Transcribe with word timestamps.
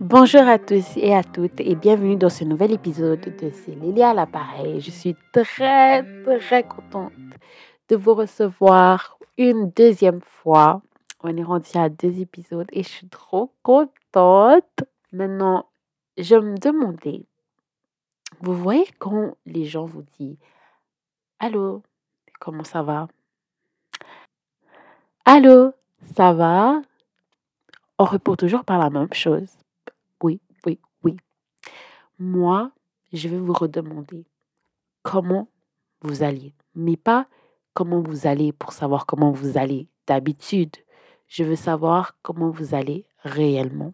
Bonjour 0.00 0.42
à 0.42 0.58
tous 0.58 0.96
et 0.96 1.14
à 1.14 1.22
toutes 1.22 1.60
et 1.60 1.74
bienvenue 1.74 2.16
dans 2.16 2.28
ce 2.28 2.44
nouvel 2.44 2.72
épisode 2.72 3.20
de 3.20 3.50
C'est 3.50 3.74
Lélia 3.74 4.10
à 4.10 4.14
l'appareil. 4.14 4.80
Je 4.80 4.90
suis 4.90 5.16
très 5.32 6.02
très 6.38 6.62
contente 6.64 7.12
de 7.88 7.96
vous 7.96 8.14
recevoir 8.14 9.18
une 9.38 9.70
deuxième 9.70 10.20
fois. 10.20 10.82
On 11.22 11.34
est 11.36 11.42
rendu 11.42 11.70
à 11.74 11.88
deux 11.88 12.20
épisodes 12.20 12.68
et 12.72 12.82
je 12.82 12.88
suis 12.88 13.08
trop 13.08 13.52
contente. 13.62 14.84
Maintenant, 15.12 15.66
je 16.18 16.34
me 16.34 16.58
demandais, 16.58 17.24
vous 18.40 18.54
voyez 18.54 18.86
quand 18.98 19.36
les 19.46 19.64
gens 19.64 19.86
vous 19.86 20.04
disent 20.18 20.38
Allô, 21.38 21.82
comment 22.38 22.64
ça 22.64 22.82
va? 22.82 23.08
Allô, 25.24 25.72
ça 26.16 26.32
va? 26.32 26.82
On 27.98 28.04
répond 28.04 28.36
toujours 28.36 28.64
par 28.64 28.78
la 28.78 28.90
même 28.90 29.12
chose. 29.12 29.48
Oui, 30.22 30.40
oui, 30.66 30.78
oui. 31.02 31.16
Moi, 32.18 32.70
je 33.12 33.28
vais 33.28 33.38
vous 33.38 33.52
redemander 33.52 34.24
comment 35.02 35.48
vous 36.02 36.22
allez, 36.22 36.54
mais 36.74 36.96
pas 36.96 37.26
comment 37.74 38.00
vous 38.00 38.26
allez 38.26 38.52
pour 38.52 38.72
savoir 38.72 39.06
comment 39.06 39.30
vous 39.30 39.56
allez 39.56 39.88
d'habitude. 40.06 40.76
Je 41.28 41.44
veux 41.44 41.56
savoir 41.56 42.16
comment 42.22 42.50
vous 42.50 42.74
allez 42.74 43.06
réellement. 43.22 43.92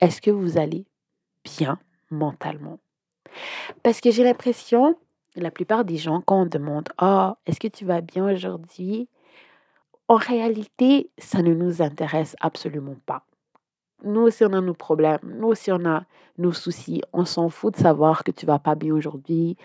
Est-ce 0.00 0.20
que 0.20 0.30
vous 0.30 0.58
allez 0.58 0.84
bien 1.44 1.78
mentalement? 2.10 2.78
Parce 3.82 4.00
que 4.00 4.10
j'ai 4.10 4.24
l'impression, 4.24 4.96
la 5.36 5.50
plupart 5.50 5.84
des 5.84 5.96
gens, 5.96 6.20
quand 6.20 6.42
on 6.42 6.46
demande 6.46 6.88
Oh, 7.00 7.32
est-ce 7.46 7.60
que 7.60 7.68
tu 7.68 7.84
vas 7.84 8.00
bien 8.00 8.30
aujourd'hui? 8.32 9.08
En 10.08 10.16
réalité, 10.16 11.10
ça 11.18 11.42
ne 11.42 11.52
nous 11.52 11.82
intéresse 11.82 12.34
absolument 12.40 12.96
pas. 13.04 13.24
Nous 14.04 14.22
aussi, 14.22 14.44
on 14.44 14.52
a 14.54 14.60
nos 14.60 14.74
problèmes. 14.74 15.20
Nous 15.22 15.48
aussi, 15.48 15.70
on 15.70 15.84
a 15.84 16.04
nos 16.38 16.52
soucis. 16.52 17.02
On 17.12 17.24
s'en 17.24 17.50
fout 17.50 17.74
de 17.74 17.80
savoir 17.80 18.24
que 18.24 18.30
tu 18.30 18.46
vas 18.46 18.58
pas 18.58 18.74
bien 18.74 18.94
aujourd'hui. 18.94 19.56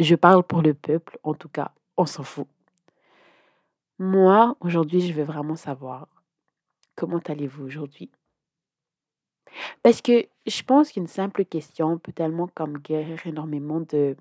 Je 0.00 0.14
parle 0.14 0.42
pour 0.44 0.62
le 0.62 0.72
peuple, 0.72 1.18
en 1.22 1.34
tout 1.34 1.48
cas. 1.48 1.72
On 1.96 2.06
s'en 2.06 2.22
fout. 2.22 2.46
Moi, 3.98 4.56
aujourd'hui, 4.60 5.00
je 5.00 5.12
veux 5.12 5.24
vraiment 5.24 5.56
savoir 5.56 6.08
comment 6.96 7.20
allez-vous 7.26 7.64
aujourd'hui? 7.64 8.10
Parce 9.82 10.00
que 10.00 10.26
je 10.46 10.62
pense 10.62 10.90
qu'une 10.90 11.06
simple 11.06 11.44
question 11.44 11.98
peut 11.98 12.12
tellement 12.12 12.48
comme 12.54 12.78
guérir 12.78 13.24
énormément 13.26 13.80
de, 13.80 14.16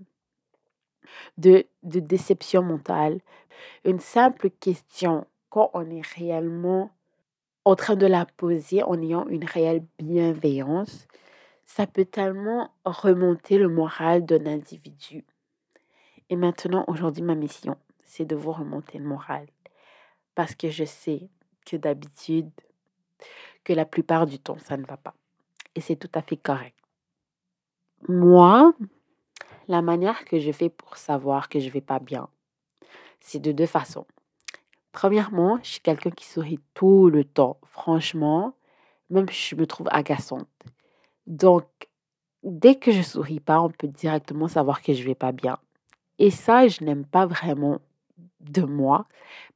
de, 1.38 1.66
de 1.84 2.00
déception 2.00 2.62
mentale. 2.62 3.20
Une 3.86 4.00
simple 4.00 4.50
question, 4.50 5.26
quand 5.50 5.70
on 5.74 5.90
est 5.90 6.06
réellement 6.16 6.92
en 7.66 7.76
train 7.76 7.96
de 7.96 8.06
la 8.06 8.26
poser 8.26 8.84
en 8.84 9.02
ayant 9.02 9.28
une 9.28 9.46
réelle 9.46 9.86
bienveillance, 10.00 11.08
ça 11.66 11.88
peut 11.88 12.06
tellement 12.06 12.72
remonter 12.86 13.58
le 13.58 13.70
moral 13.70 14.26
d'un 14.26 14.46
individu. 14.46 15.24
Et 16.30 16.36
maintenant, 16.36 16.84
aujourd'hui, 16.88 17.24
ma 17.24 17.36
mission, 17.36 17.78
c'est 18.04 18.26
de 18.26 18.36
vous 18.36 18.52
remonter 18.52 18.98
le 18.98 19.06
moral. 19.06 19.48
Parce 20.36 20.56
que 20.56 20.70
je 20.70 20.84
sais 20.84 21.30
que 21.66 21.78
d'habitude, 21.78 22.50
que 23.64 23.74
la 23.74 23.86
plupart 23.86 24.26
du 24.26 24.40
temps, 24.40 24.58
ça 24.60 24.78
ne 24.78 24.86
va 24.86 24.98
pas. 24.98 25.14
Et 25.76 25.82
c'est 25.82 25.96
tout 25.96 26.10
à 26.14 26.22
fait 26.22 26.38
correct. 26.38 26.78
Moi, 28.08 28.74
la 29.68 29.82
manière 29.82 30.26
que 30.26 30.40
je 30.40 30.52
fais 30.52 30.70
pour 30.70 30.98
savoir 30.98 31.50
que 31.50 31.60
je 31.60 31.70
vais 31.70 31.82
pas 31.82 32.00
bien, 32.00 32.28
c'est 33.20 33.40
de 33.40 33.52
deux 33.52 33.66
façons. 33.66 34.06
Premièrement, 34.92 35.60
je 35.64 35.72
suis 35.72 35.80
quelqu'un 35.80 36.12
qui 36.12 36.26
sourit 36.26 36.60
tout 36.74 37.10
le 37.10 37.24
temps. 37.24 37.58
Franchement, 37.66 38.54
même 39.10 39.30
je 39.30 39.56
me 39.56 39.66
trouve 39.66 39.88
agaçante. 39.92 40.48
Donc, 41.26 41.66
dès 42.44 42.76
que 42.76 42.92
je 42.92 43.02
souris 43.02 43.40
pas, 43.40 43.62
on 43.62 43.70
peut 43.70 43.88
directement 43.88 44.48
savoir 44.48 44.82
que 44.82 44.94
je 44.94 45.04
vais 45.04 45.16
pas 45.16 45.32
bien. 45.32 45.58
Et 46.20 46.30
ça, 46.30 46.68
je 46.68 46.84
n'aime 46.84 47.06
pas 47.06 47.26
vraiment 47.26 47.80
de 48.40 48.62
moi 48.62 49.08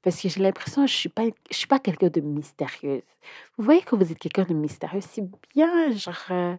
parce 0.02 0.22
que 0.22 0.30
j'ai 0.30 0.42
l'impression 0.42 0.86
que 0.86 0.92
je 0.92 0.96
suis 0.96 1.10
pas 1.10 1.24
je 1.52 1.58
suis 1.58 1.68
pas 1.68 1.80
quelqu'un 1.80 2.10
de 2.10 2.22
mystérieuse. 2.22 3.04
Vous 3.58 3.64
voyez 3.66 3.82
que 3.82 3.96
vous 3.96 4.12
êtes 4.12 4.20
quelqu'un 4.20 4.46
de 4.46 4.54
mystérieux, 4.54 5.02
c'est 5.02 5.26
bien 5.54 5.92
genre 5.92 6.16
euh, 6.32 6.58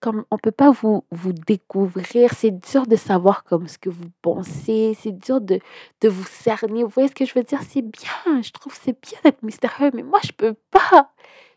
comme 0.00 0.24
on 0.30 0.38
peut 0.38 0.50
pas 0.52 0.70
vous 0.70 1.04
vous 1.10 1.32
découvrir, 1.32 2.32
c'est 2.34 2.50
dur 2.50 2.86
de 2.86 2.96
savoir 2.96 3.44
comme 3.44 3.68
ce 3.68 3.78
que 3.78 3.90
vous 3.90 4.10
pensez, 4.22 4.96
c'est 5.00 5.12
dur 5.12 5.40
de 5.40 5.58
de 6.02 6.08
vous 6.08 6.24
cerner. 6.24 6.82
Vous 6.82 6.90
voyez 6.90 7.08
ce 7.08 7.14
que 7.14 7.24
je 7.24 7.34
veux 7.34 7.42
dire? 7.42 7.60
C'est 7.62 7.82
bien, 7.82 8.42
je 8.42 8.50
trouve 8.52 8.74
c'est 8.80 9.00
bien 9.00 9.18
d'être 9.24 9.42
mystérieux, 9.42 9.90
mais 9.94 10.02
moi 10.02 10.20
je 10.24 10.32
peux 10.32 10.54
pas. 10.70 11.10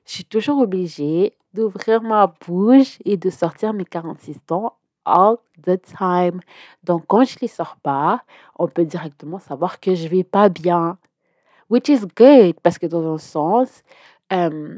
Je 0.06 0.14
suis 0.14 0.26
toujours 0.26 0.60
obligée 0.60 1.34
d'ouvrir 1.54 2.02
ma 2.02 2.28
bouche 2.28 2.98
et 3.06 3.18
de 3.18 3.30
sortir 3.30 3.74
mes 3.74 3.86
46 3.86 4.38
ans 4.52 4.74
all 5.06 5.38
the 5.66 5.80
time. 5.82 6.40
Donc, 6.84 7.06
quand 7.08 7.24
je 7.26 7.38
les 7.42 7.48
sors 7.48 7.78
pas, 7.78 8.24
on 8.58 8.68
peut 8.68 8.86
directement 8.86 9.40
savoir 9.40 9.80
que 9.80 9.96
je 9.96 10.08
vais 10.08 10.24
pas 10.24 10.50
bien. 10.50 10.98
Which 11.70 11.90
is 11.90 12.02
good, 12.16 12.60
parce 12.62 12.78
que 12.80 12.88
dans 12.88 13.14
un 13.14 13.18
sens, 13.18 13.84
euh, 14.34 14.78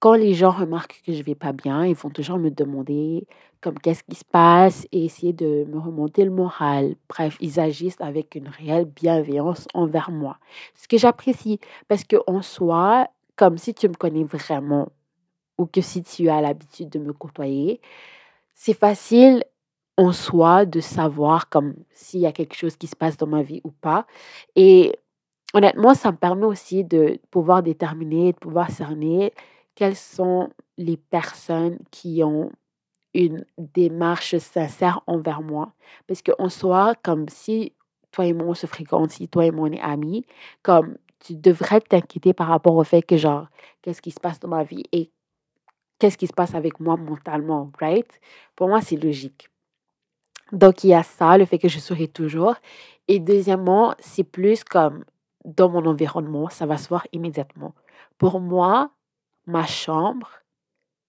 quand 0.00 0.14
les 0.14 0.34
gens 0.34 0.50
remarquent 0.50 1.02
que 1.04 1.12
je 1.12 1.22
vais 1.22 1.34
pas 1.34 1.52
bien, 1.52 1.84
ils 1.84 1.94
vont 1.94 2.10
toujours 2.10 2.38
me 2.38 2.50
demander 2.50 3.26
comme 3.60 3.78
qu'est-ce 3.78 4.04
qui 4.04 4.14
se 4.14 4.24
passe 4.24 4.86
et 4.92 5.04
essayer 5.04 5.32
de 5.32 5.64
me 5.68 5.78
remonter 5.78 6.24
le 6.24 6.30
moral. 6.30 6.94
Bref, 7.08 7.36
ils 7.40 7.58
agissent 7.58 8.00
avec 8.00 8.36
une 8.36 8.48
réelle 8.48 8.84
bienveillance 8.84 9.66
envers 9.74 10.10
moi. 10.10 10.38
Ce 10.74 10.86
que 10.86 10.96
j'apprécie, 10.96 11.58
parce 11.88 12.04
que 12.04 12.16
en 12.28 12.42
soi, 12.42 13.08
comme 13.34 13.58
si 13.58 13.74
tu 13.74 13.88
me 13.88 13.94
connais 13.94 14.24
vraiment 14.24 14.88
ou 15.58 15.66
que 15.66 15.80
si 15.80 16.02
tu 16.04 16.28
as 16.28 16.40
l'habitude 16.40 16.88
de 16.88 17.00
me 17.00 17.12
côtoyer, 17.12 17.80
c'est 18.54 18.74
facile 18.74 19.42
en 19.96 20.12
soi 20.12 20.64
de 20.64 20.78
savoir 20.78 21.48
comme 21.48 21.74
s'il 21.90 22.20
y 22.20 22.26
a 22.26 22.32
quelque 22.32 22.54
chose 22.54 22.76
qui 22.76 22.86
se 22.86 22.94
passe 22.94 23.16
dans 23.16 23.26
ma 23.26 23.42
vie 23.42 23.60
ou 23.64 23.72
pas. 23.72 24.06
Et 24.54 24.96
honnêtement, 25.54 25.94
ça 25.94 26.12
me 26.12 26.16
permet 26.16 26.46
aussi 26.46 26.84
de 26.84 27.18
pouvoir 27.32 27.64
déterminer, 27.64 28.32
de 28.32 28.38
pouvoir 28.38 28.70
cerner 28.70 29.32
quelles 29.78 29.94
sont 29.94 30.50
les 30.76 30.96
personnes 30.96 31.78
qui 31.92 32.24
ont 32.24 32.50
une 33.14 33.46
démarche 33.58 34.36
sincère 34.38 35.02
envers 35.06 35.40
moi? 35.40 35.72
Parce 36.08 36.20
qu'en 36.20 36.48
soi, 36.48 36.94
comme 37.04 37.28
si 37.28 37.76
toi 38.10 38.26
et 38.26 38.32
moi 38.32 38.48
on 38.48 38.54
se 38.54 38.66
fréquente, 38.66 39.12
si 39.12 39.28
toi 39.28 39.46
et 39.46 39.52
moi 39.52 39.68
on 39.68 39.72
est 39.72 39.80
amis, 39.80 40.26
comme 40.64 40.98
tu 41.20 41.36
devrais 41.36 41.80
t'inquiéter 41.80 42.32
par 42.32 42.48
rapport 42.48 42.74
au 42.74 42.82
fait 42.82 43.02
que 43.02 43.16
genre, 43.16 43.46
qu'est-ce 43.80 44.02
qui 44.02 44.10
se 44.10 44.18
passe 44.18 44.40
dans 44.40 44.48
ma 44.48 44.64
vie 44.64 44.82
et 44.90 45.12
qu'est-ce 46.00 46.18
qui 46.18 46.26
se 46.26 46.32
passe 46.32 46.56
avec 46.56 46.80
moi 46.80 46.96
mentalement, 46.96 47.70
right? 47.78 48.20
Pour 48.56 48.66
moi, 48.66 48.80
c'est 48.80 48.96
logique. 48.96 49.48
Donc, 50.50 50.82
il 50.82 50.88
y 50.88 50.94
a 50.94 51.04
ça, 51.04 51.38
le 51.38 51.44
fait 51.44 51.60
que 51.60 51.68
je 51.68 51.78
souris 51.78 52.08
toujours. 52.08 52.56
Et 53.06 53.20
deuxièmement, 53.20 53.94
c'est 54.00 54.24
plus 54.24 54.64
comme 54.64 55.04
dans 55.44 55.68
mon 55.68 55.86
environnement, 55.86 56.48
ça 56.48 56.66
va 56.66 56.78
se 56.78 56.88
voir 56.88 57.06
immédiatement. 57.12 57.74
Pour 58.18 58.40
moi, 58.40 58.90
ma 59.48 59.66
chambre, 59.66 60.30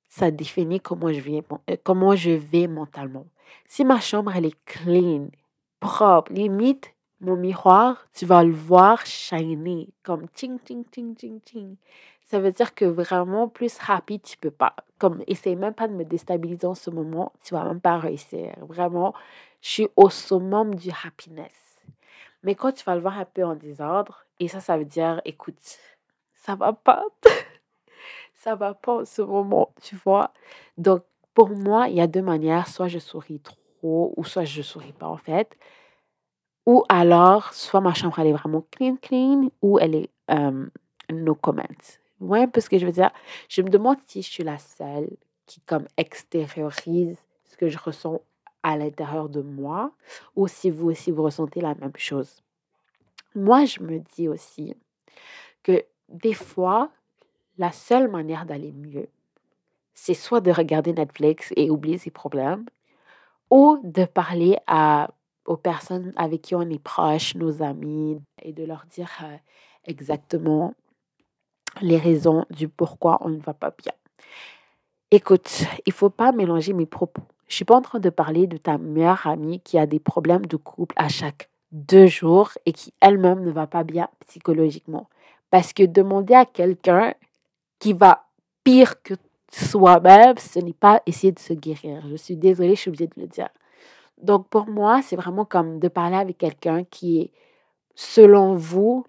ça 0.07 0.31
définit 0.31 0.79
comment 0.79 1.13
je 1.13 1.21
vais, 1.21 1.43
euh, 1.69 1.77
comment 1.83 2.15
je 2.15 2.31
vais 2.31 2.67
mentalement. 2.67 3.27
Si 3.67 3.85
ma 3.85 3.99
chambre, 3.99 4.33
elle 4.35 4.47
est 4.47 4.65
clean, 4.65 5.27
propre, 5.79 6.33
limite, 6.33 6.93
mon 7.21 7.35
miroir, 7.35 8.07
tu 8.15 8.25
vas 8.25 8.43
le 8.43 8.53
voir 8.53 9.05
shiner 9.05 9.89
comme 10.03 10.27
ting, 10.29 10.59
ting, 10.59 10.83
ting, 10.85 11.15
ting, 11.15 11.39
ting 11.41 11.75
ça 12.29 12.39
veut 12.39 12.51
dire 12.51 12.75
que 12.75 12.85
vraiment, 12.85 13.47
plus 13.47 13.75
happy, 13.87 14.19
tu 14.19 14.37
peux 14.37 14.51
pas. 14.51 14.75
Comme, 14.99 15.23
essaye 15.25 15.55
même 15.55 15.73
pas 15.73 15.87
de 15.87 15.93
me 15.93 16.05
déstabiliser 16.05 16.67
en 16.67 16.75
ce 16.75 16.91
moment, 16.91 17.33
tu 17.43 17.55
vas 17.55 17.63
même 17.63 17.81
pas 17.81 17.97
réussir. 17.97 18.53
Vraiment, 18.61 19.15
je 19.61 19.69
suis 19.69 19.87
au 19.95 20.11
summum 20.11 20.75
du 20.75 20.91
happiness. 21.03 21.81
Mais 22.43 22.53
quand 22.53 22.71
tu 22.71 22.83
vas 22.83 22.93
le 22.93 23.01
voir 23.01 23.17
un 23.17 23.25
peu 23.25 23.43
en 23.43 23.55
désordre, 23.55 24.25
et 24.39 24.47
ça, 24.47 24.59
ça 24.59 24.77
veut 24.77 24.85
dire, 24.85 25.21
écoute, 25.25 25.57
ça 26.35 26.55
va 26.55 26.71
pas. 26.73 27.03
ça 28.39 28.55
va 28.55 28.73
pas 28.73 29.01
en 29.01 29.05
ce 29.05 29.21
moment, 29.21 29.73
tu 29.81 29.95
vois? 29.97 30.33
Donc, 30.77 31.03
pour 31.33 31.49
moi, 31.49 31.89
il 31.89 31.95
y 31.95 32.01
a 32.01 32.07
deux 32.07 32.21
manières. 32.21 32.67
Soit 32.67 32.87
je 32.87 32.99
souris 32.99 33.39
trop, 33.41 34.13
ou 34.15 34.23
soit 34.23 34.45
je 34.45 34.61
souris 34.61 34.93
pas, 34.93 35.07
en 35.07 35.17
fait. 35.17 35.57
Ou 36.65 36.83
alors, 36.89 37.53
soit 37.53 37.81
ma 37.81 37.93
chambre, 37.93 38.17
elle 38.19 38.27
est 38.27 38.33
vraiment 38.33 38.65
clean, 38.71 38.95
clean, 39.01 39.49
ou 39.61 39.79
elle 39.79 39.95
est 39.95 40.09
euh, 40.31 40.67
no 41.11 41.35
comments. 41.35 41.99
Ouais, 42.19 42.47
parce 42.47 42.69
que 42.69 42.77
je 42.77 42.85
veux 42.85 42.91
dire, 42.91 43.11
je 43.49 43.61
me 43.61 43.69
demande 43.69 43.97
si 44.05 44.21
je 44.21 44.29
suis 44.29 44.43
la 44.43 44.57
seule 44.57 45.09
qui 45.45 45.61
comme 45.61 45.87
extériorise 45.97 47.17
ce 47.45 47.57
que 47.57 47.69
je 47.69 47.77
ressens 47.77 48.21
à 48.61 48.77
l'intérieur 48.77 49.29
de 49.29 49.41
moi 49.41 49.91
ou 50.35 50.47
si 50.47 50.69
vous 50.69 50.89
aussi 50.89 51.11
vous 51.11 51.23
ressentez 51.23 51.61
la 51.61 51.75
même 51.75 51.95
chose. 51.95 52.43
Moi, 53.35 53.65
je 53.65 53.79
me 53.81 53.99
dis 53.99 54.27
aussi 54.27 54.75
que 55.63 55.83
des 56.09 56.33
fois, 56.33 56.91
la 57.59 57.71
seule 57.71 58.09
manière 58.09 58.45
d'aller 58.45 58.71
mieux, 58.71 59.09
c'est 59.93 60.13
soit 60.13 60.39
de 60.39 60.49
regarder 60.49 60.93
Netflix 60.93 61.53
et 61.57 61.69
oublier 61.69 61.97
ses 61.97 62.09
problèmes 62.09 62.65
ou 63.51 63.79
de 63.83 64.05
parler 64.05 64.57
à, 64.65 65.09
aux 65.45 65.57
personnes 65.57 66.13
avec 66.15 66.41
qui 66.41 66.55
on 66.55 66.61
est 66.61 66.81
proche, 66.81 67.35
nos 67.35 67.61
amis, 67.61 68.21
et 68.41 68.53
de 68.53 68.63
leur 68.63 68.85
dire 68.85 69.11
euh, 69.23 69.35
exactement 69.85 70.73
les 71.81 71.97
raisons 71.97 72.45
du 72.49 72.69
pourquoi 72.69 73.17
on 73.21 73.29
ne 73.29 73.39
va 73.39 73.53
pas 73.53 73.71
bien. 73.71 73.93
Écoute, 75.11 75.65
il 75.85 75.91
faut 75.91 76.09
pas 76.09 76.31
mélanger 76.31 76.71
mes 76.71 76.85
propos. 76.85 77.23
Je 77.47 77.55
suis 77.55 77.65
pas 77.65 77.75
en 77.75 77.81
train 77.81 77.99
de 77.99 78.09
parler 78.09 78.47
de 78.47 78.57
ta 78.57 78.77
meilleure 78.77 79.27
amie 79.27 79.59
qui 79.59 79.77
a 79.77 79.85
des 79.85 79.99
problèmes 79.99 80.45
de 80.45 80.55
couple 80.55 80.95
à 80.97 81.09
chaque 81.09 81.49
deux 81.71 82.07
jours 82.07 82.51
et 82.65 82.71
qui 82.71 82.93
elle-même 83.01 83.43
ne 83.43 83.51
va 83.51 83.67
pas 83.67 83.83
bien 83.83 84.07
psychologiquement. 84.27 85.09
Parce 85.49 85.73
que 85.73 85.83
demander 85.83 86.35
à 86.35 86.45
quelqu'un 86.45 87.15
qui 87.79 87.93
va 87.93 88.27
pire 88.63 89.01
que 89.01 89.15
soi-même, 89.51 90.37
ce 90.37 90.59
n'est 90.59 90.73
pas 90.73 91.01
essayer 91.05 91.31
de 91.31 91.39
se 91.39 91.53
guérir. 91.53 92.03
Je 92.09 92.15
suis 92.15 92.35
désolée, 92.35 92.75
je 92.75 92.81
suis 92.81 92.89
obligée 92.89 93.07
de 93.07 93.21
le 93.21 93.27
dire. 93.27 93.49
Donc 94.21 94.47
pour 94.49 94.67
moi, 94.67 95.01
c'est 95.01 95.15
vraiment 95.15 95.45
comme 95.45 95.79
de 95.79 95.87
parler 95.87 96.17
avec 96.17 96.37
quelqu'un 96.37 96.83
qui 96.83 97.21
est, 97.21 97.31
selon 97.95 98.55
vous, 98.55 99.05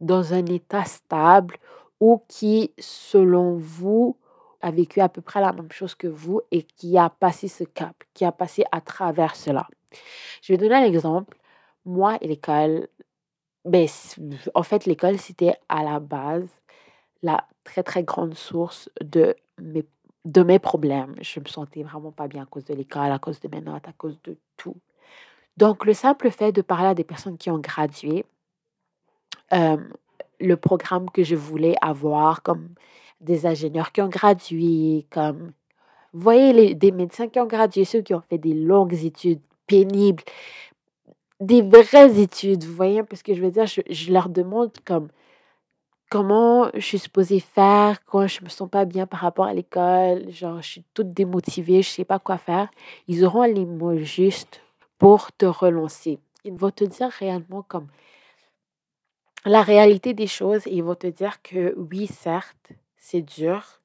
dans 0.00 0.32
un 0.34 0.44
état 0.46 0.84
stable 0.84 1.56
ou 2.00 2.22
qui, 2.28 2.72
selon 2.78 3.56
vous, 3.56 4.16
a 4.62 4.70
vécu 4.70 5.00
à 5.00 5.08
peu 5.08 5.20
près 5.22 5.40
la 5.40 5.52
même 5.52 5.72
chose 5.72 5.94
que 5.94 6.06
vous 6.06 6.40
et 6.50 6.62
qui 6.62 6.98
a 6.98 7.08
passé 7.10 7.48
ce 7.48 7.64
cap, 7.64 7.94
qui 8.14 8.24
a 8.24 8.32
passé 8.32 8.64
à 8.72 8.80
travers 8.80 9.36
cela. 9.36 9.66
Je 10.42 10.52
vais 10.52 10.58
donner 10.58 10.74
un 10.74 10.84
exemple. 10.84 11.38
Moi 11.86 12.18
et 12.20 12.28
l'école, 12.28 12.88
ben, 13.64 13.88
en 14.54 14.62
fait, 14.62 14.86
l'école, 14.86 15.18
c'était 15.18 15.54
à 15.68 15.82
la 15.82 15.98
base 15.98 16.48
la 17.22 17.46
très, 17.64 17.82
très 17.82 18.02
grande 18.02 18.34
source 18.34 18.88
de 19.02 19.36
mes, 19.60 19.84
de 20.24 20.42
mes 20.42 20.58
problèmes. 20.58 21.14
Je 21.20 21.40
me 21.40 21.46
sentais 21.46 21.82
vraiment 21.82 22.12
pas 22.12 22.28
bien 22.28 22.42
à 22.42 22.46
cause 22.46 22.64
de 22.64 22.74
l'école, 22.74 23.12
à 23.12 23.18
cause 23.18 23.40
de 23.40 23.48
mes 23.48 23.60
notes, 23.60 23.86
à 23.88 23.92
cause 23.92 24.18
de 24.24 24.36
tout. 24.56 24.76
Donc, 25.56 25.84
le 25.84 25.92
simple 25.92 26.30
fait 26.30 26.52
de 26.52 26.62
parler 26.62 26.88
à 26.88 26.94
des 26.94 27.04
personnes 27.04 27.36
qui 27.36 27.50
ont 27.50 27.58
gradué, 27.58 28.24
le 29.52 30.56
programme 30.56 31.10
que 31.10 31.22
je 31.22 31.36
voulais 31.36 31.74
avoir, 31.82 32.42
comme 32.42 32.70
des 33.20 33.44
ingénieurs 33.44 33.92
qui 33.92 34.00
ont 34.00 34.08
gradué, 34.08 35.06
comme, 35.10 35.52
vous 36.12 36.20
voyez, 36.20 36.74
des 36.74 36.92
médecins 36.92 37.28
qui 37.28 37.38
ont 37.40 37.46
gradué, 37.46 37.84
ceux 37.84 38.00
qui 38.00 38.14
ont 38.14 38.22
fait 38.22 38.38
des 38.38 38.54
longues 38.54 39.04
études 39.04 39.40
pénibles, 39.66 40.22
des 41.40 41.62
vraies 41.62 42.18
études, 42.20 42.64
vous 42.64 42.74
voyez, 42.74 43.02
parce 43.02 43.22
que 43.22 43.34
je 43.34 43.42
veux 43.42 43.50
dire, 43.50 43.66
je 43.66 44.12
leur 44.12 44.28
demande 44.28 44.72
comme 44.84 45.08
comment 46.10 46.70
je 46.74 46.80
suis 46.80 46.98
supposée 46.98 47.40
faire 47.40 48.04
quand 48.04 48.26
je 48.26 48.44
me 48.44 48.48
sens 48.48 48.68
pas 48.68 48.84
bien 48.84 49.06
par 49.06 49.20
rapport 49.20 49.46
à 49.46 49.54
l'école, 49.54 50.30
genre 50.30 50.60
je 50.60 50.68
suis 50.68 50.84
toute 50.92 51.14
démotivée, 51.14 51.82
je 51.82 51.88
sais 51.88 52.04
pas 52.04 52.18
quoi 52.18 52.36
faire. 52.36 52.68
Ils 53.08 53.24
auront 53.24 53.44
les 53.44 53.64
mots 53.64 53.96
justes 53.96 54.60
pour 54.98 55.32
te 55.32 55.46
relancer. 55.46 56.18
Ils 56.44 56.52
vont 56.52 56.70
te 56.70 56.84
dire 56.84 57.08
réellement 57.08 57.62
comme 57.62 57.86
la 59.46 59.62
réalité 59.62 60.12
des 60.12 60.26
choses 60.26 60.66
et 60.66 60.74
ils 60.74 60.84
vont 60.84 60.96
te 60.96 61.06
dire 61.06 61.40
que 61.42 61.74
oui, 61.78 62.06
certes, 62.08 62.72
c'est 62.96 63.22
dur, 63.22 63.80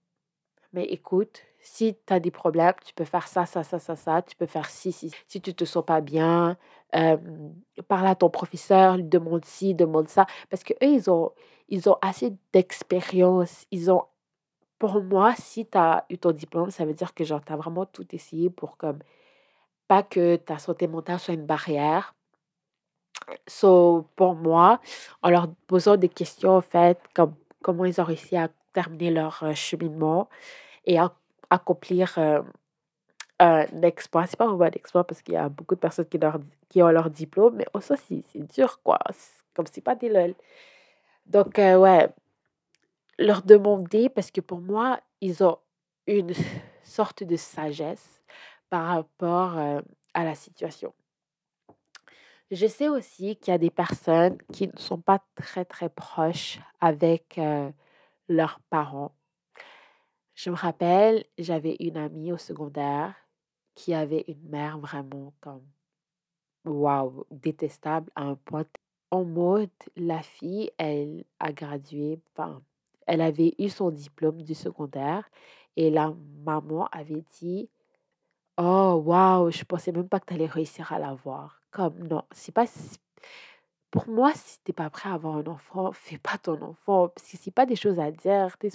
mais 0.73 0.83
écoute, 0.85 1.41
si 1.61 1.95
tu 2.05 2.13
as 2.13 2.19
des 2.19 2.31
problèmes, 2.31 2.73
tu 2.85 2.93
peux 2.93 3.05
faire 3.05 3.27
ça, 3.27 3.45
ça, 3.45 3.63
ça, 3.63 3.79
ça, 3.79 3.95
ça, 3.95 4.21
tu 4.21 4.35
peux 4.35 4.45
faire 4.45 4.69
ci, 4.69 4.91
si, 4.91 5.11
si 5.27 5.41
tu 5.41 5.53
te 5.53 5.63
sens 5.63 5.85
pas 5.85 6.01
bien, 6.01 6.57
parle 6.91 8.07
à 8.07 8.15
ton 8.15 8.29
professeur, 8.29 8.97
lui 8.97 9.03
demande 9.03 9.45
ci, 9.45 9.73
demande 9.75 10.07
ça, 10.09 10.25
parce 10.49 10.63
que 10.63 10.73
eux, 10.73 10.87
ils 10.87 11.09
ont, 11.09 11.31
ils 11.69 11.89
ont 11.89 11.97
assez 12.01 12.33
d'expérience, 12.53 13.65
ils 13.71 13.91
ont, 13.91 14.03
pour 14.79 15.01
moi, 15.01 15.33
si 15.37 15.65
tu 15.65 15.77
as 15.77 16.05
eu 16.09 16.17
ton 16.17 16.31
diplôme, 16.31 16.71
ça 16.71 16.85
veut 16.85 16.93
dire 16.93 17.13
que 17.13 17.23
genre, 17.23 17.43
tu 17.43 17.53
as 17.53 17.57
vraiment 17.57 17.85
tout 17.85 18.05
essayé 18.15 18.49
pour 18.49 18.77
comme, 18.77 18.99
pas 19.87 20.03
que 20.03 20.37
ta 20.37 20.57
santé 20.59 20.87
mentale 20.87 21.19
soit 21.19 21.33
une 21.35 21.45
barrière, 21.45 22.15
So, 23.47 24.07
pour 24.15 24.35
moi, 24.35 24.79
en 25.21 25.29
leur 25.29 25.47
posant 25.67 25.97
des 25.97 26.09
questions, 26.09 26.51
en 26.57 26.61
fait, 26.61 26.99
comme 27.13 27.35
comment 27.61 27.85
ils 27.85 27.99
ont 28.01 28.03
réussi 28.03 28.37
à 28.37 28.49
terminer 28.73 29.11
leur 29.11 29.43
cheminement 29.55 30.29
et 30.85 30.99
à 30.99 31.13
accomplir 31.49 32.17
un 33.39 33.81
exploit. 33.81 34.27
C'est 34.27 34.37
pas 34.37 34.47
vraiment 34.47 34.63
un 34.65 34.71
exploit 34.71 35.05
parce 35.05 35.21
qu'il 35.21 35.33
y 35.33 35.37
a 35.37 35.49
beaucoup 35.49 35.75
de 35.75 35.79
personnes 35.79 36.05
qui, 36.07 36.17
leur, 36.17 36.39
qui 36.69 36.81
ont 36.81 36.89
leur 36.89 37.09
diplôme, 37.09 37.55
mais 37.55 37.65
aussi, 37.73 38.23
c'est 38.31 38.53
dur, 38.53 38.79
quoi. 38.83 38.99
Comme 39.53 39.65
c'est 39.71 39.81
pas 39.81 39.95
des 39.95 40.09
lol. 40.09 40.33
Donc, 41.25 41.59
euh, 41.59 41.77
ouais, 41.77 42.09
leur 43.17 43.41
demander, 43.41 44.09
parce 44.09 44.31
que 44.31 44.41
pour 44.41 44.61
moi, 44.61 44.99
ils 45.21 45.43
ont 45.43 45.57
une 46.07 46.33
sorte 46.83 47.23
de 47.23 47.35
sagesse 47.35 48.21
par 48.69 48.87
rapport 48.87 49.57
à 50.13 50.23
la 50.23 50.35
situation. 50.35 50.93
Je 52.51 52.67
sais 52.67 52.89
aussi 52.89 53.35
qu'il 53.37 53.51
y 53.51 53.55
a 53.55 53.57
des 53.57 53.71
personnes 53.71 54.37
qui 54.53 54.67
ne 54.67 54.77
sont 54.77 54.99
pas 54.99 55.19
très, 55.35 55.65
très 55.65 55.89
proches 55.89 56.59
avec 56.79 57.39
leurs 58.29 58.59
parents. 58.69 59.15
Je 60.35 60.49
me 60.49 60.55
rappelle, 60.55 61.25
j'avais 61.37 61.75
une 61.79 61.97
amie 61.97 62.31
au 62.31 62.37
secondaire 62.37 63.15
qui 63.75 63.93
avait 63.93 64.25
une 64.27 64.49
mère 64.49 64.79
vraiment 64.79 65.33
comme, 65.41 65.65
waouh, 66.65 67.25
détestable 67.31 68.11
à 68.15 68.23
un 68.23 68.35
point. 68.35 68.65
En 69.11 69.23
mode, 69.23 69.69
la 69.95 70.21
fille, 70.21 70.71
elle 70.77 71.25
a 71.39 71.53
gradué, 71.53 72.19
enfin, 72.31 72.61
elle 73.07 73.21
avait 73.21 73.53
eu 73.59 73.69
son 73.69 73.91
diplôme 73.91 74.41
du 74.41 74.55
secondaire 74.55 75.29
et 75.75 75.89
la 75.89 76.13
maman 76.43 76.87
avait 76.91 77.23
dit, 77.39 77.69
oh, 78.57 79.01
waouh, 79.05 79.51
je 79.51 79.63
pensais 79.63 79.91
même 79.91 80.09
pas 80.09 80.19
que 80.19 80.25
tu 80.27 80.33
allais 80.33 80.47
réussir 80.47 80.91
à 80.91 80.99
l'avoir. 80.99 81.61
Comme 81.71 82.07
non, 82.07 82.23
c'est 82.31 82.53
pas 82.53 82.65
pour 83.95 84.09
moi, 84.09 84.33
si 84.35 84.59
t'es 84.59 84.73
pas 84.73 84.89
prêt 84.89 85.09
à 85.09 85.13
avoir 85.13 85.37
un 85.37 85.45
enfant, 85.47 85.91
fais 85.93 86.17
pas 86.17 86.37
ton 86.37 86.61
enfant. 86.61 87.07
Parce 87.09 87.31
que 87.31 87.37
c'est 87.37 87.51
pas 87.51 87.65
des 87.65 87.77
choses 87.77 87.97
à 87.97 88.11
dire. 88.11 88.57
Tu 88.59 88.67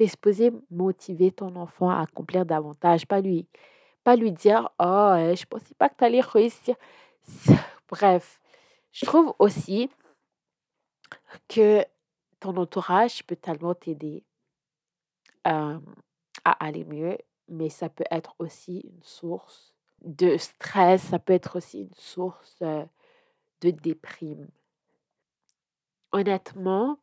es, 0.00 0.08
supposé 0.08 0.50
motiver 0.70 1.30
ton 1.30 1.54
enfant 1.54 1.90
à 1.90 2.00
accomplir 2.02 2.44
davantage. 2.44 3.06
Pas 3.06 3.20
lui, 3.20 3.46
pas 4.04 4.16
lui 4.16 4.32
dire 4.32 4.70
Oh, 4.78 5.14
je 5.34 5.44
pensais 5.46 5.74
pas 5.74 5.88
que 5.88 5.96
tu 5.96 6.04
allais 6.04 6.20
réussir. 6.20 6.76
Bref, 7.88 8.40
je 8.92 9.06
trouve 9.06 9.34
aussi 9.38 9.90
que 11.48 11.84
ton 12.40 12.56
entourage 12.56 13.24
peut 13.26 13.36
tellement 13.36 13.74
t'aider 13.74 14.22
à 15.44 15.80
aller 16.44 16.84
mieux, 16.84 17.18
mais 17.48 17.68
ça 17.68 17.88
peut 17.88 18.04
être 18.10 18.34
aussi 18.38 18.80
une 18.80 19.02
source 19.02 19.74
de 20.02 20.36
stress, 20.36 21.02
ça 21.02 21.18
peut 21.18 21.32
être 21.32 21.56
aussi 21.56 21.82
une 21.82 21.94
source 21.94 22.58
de 22.60 23.70
déprime. 23.70 24.48
Honnêtement, 26.12 26.98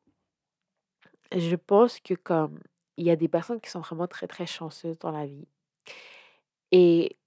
je 1.35 1.55
pense 1.55 1.99
que 1.99 2.13
comme 2.13 2.59
il 2.97 3.05
y 3.05 3.11
a 3.11 3.15
des 3.15 3.27
personnes 3.27 3.59
qui 3.59 3.69
sont 3.69 3.79
vraiment 3.79 4.07
très, 4.07 4.27
très 4.27 4.45
chanceuses 4.45 4.99
dans 4.99 5.11
la 5.11 5.25
vie. 5.25 5.47
Et 6.71 7.17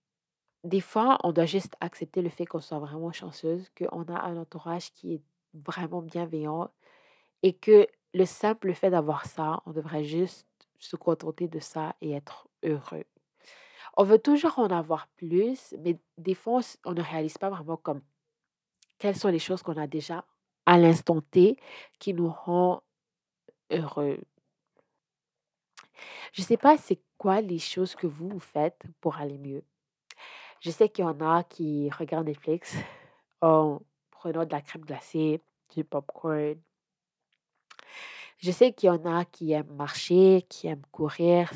des 0.65 0.81
fois, 0.81 1.19
on 1.25 1.33
doit 1.33 1.47
juste 1.47 1.75
accepter 1.81 2.23
le 2.23 2.31
fait 2.31 2.47
qu'on 2.47 2.61
soit 2.61 2.79
vraiment 2.79 3.13
chanceuse, 3.13 3.71
qu'on 3.77 4.05
a 4.05 4.21
un 4.23 4.37
entourage 4.39 4.93
qui 4.93 5.15
est 5.15 5.23
vraiment 5.53 6.03
bienveillant 6.03 6.71
et 7.43 7.53
que 7.53 7.87
le 8.15 8.25
simple 8.25 8.75
fait 8.75 8.91
d'avoir 8.91 9.27
ça, 9.27 9.63
on 9.67 9.73
devrait 9.73 10.05
juste 10.05 10.47
se 10.79 10.97
contenter 10.97 11.49
de 11.49 11.61
ça 11.61 11.95
et 12.01 12.13
être 12.13 12.49
heureux. 12.65 13.05
On 13.97 14.05
veut 14.05 14.19
toujours 14.19 14.59
en 14.59 14.69
avoir 14.69 15.09
plus, 15.17 15.75
mais 15.81 15.99
des 16.19 16.35
fois, 16.35 16.61
on 16.85 16.95
ne 16.95 17.03
réalise 17.03 17.39
pas 17.39 17.51
vraiment 17.51 17.77
comme 17.77 18.01
quelles 18.99 19.17
sont 19.17 19.29
les 19.29 19.39
choses 19.39 19.63
qu'on 19.63 19.77
a 19.77 19.87
déjà 19.87 20.25
à 20.67 20.79
l'instant 20.79 21.21
T 21.21 21.57
qui 21.99 22.15
nous 22.15 22.31
rend 22.31 22.83
heureux. 23.71 24.19
Je 26.33 26.43
ne 26.43 26.47
sais 26.47 26.57
pas 26.57 26.77
c'est 26.79 27.01
quoi 27.25 27.41
les 27.41 27.59
choses 27.59 27.95
que 27.95 28.07
vous, 28.07 28.39
faites 28.39 28.83
pour 29.01 29.17
aller 29.17 29.39
mieux? 29.39 29.65
Je 30.61 30.71
sais 30.71 30.91
qu'il 30.91 31.07
y 31.07 31.09
en 31.09 31.19
a 31.23 31.43
qui 31.43 31.89
regardent 31.89 32.27
Netflix 32.27 32.77
en 33.41 33.81
prenant 34.11 34.45
de 34.45 34.53
la 34.53 34.61
crème 34.61 34.85
glacée, 34.85 35.41
du 35.75 35.85
popcorn. 35.85 36.61
Je 38.37 38.51
sais 38.51 38.75
qu'il 38.75 38.89
y 38.89 38.91
en 38.91 39.07
a 39.07 39.25
qui 39.25 39.53
aiment 39.53 39.75
marcher, 39.75 40.45
qui 40.51 40.67
aiment 40.67 40.85
courir. 40.93 41.51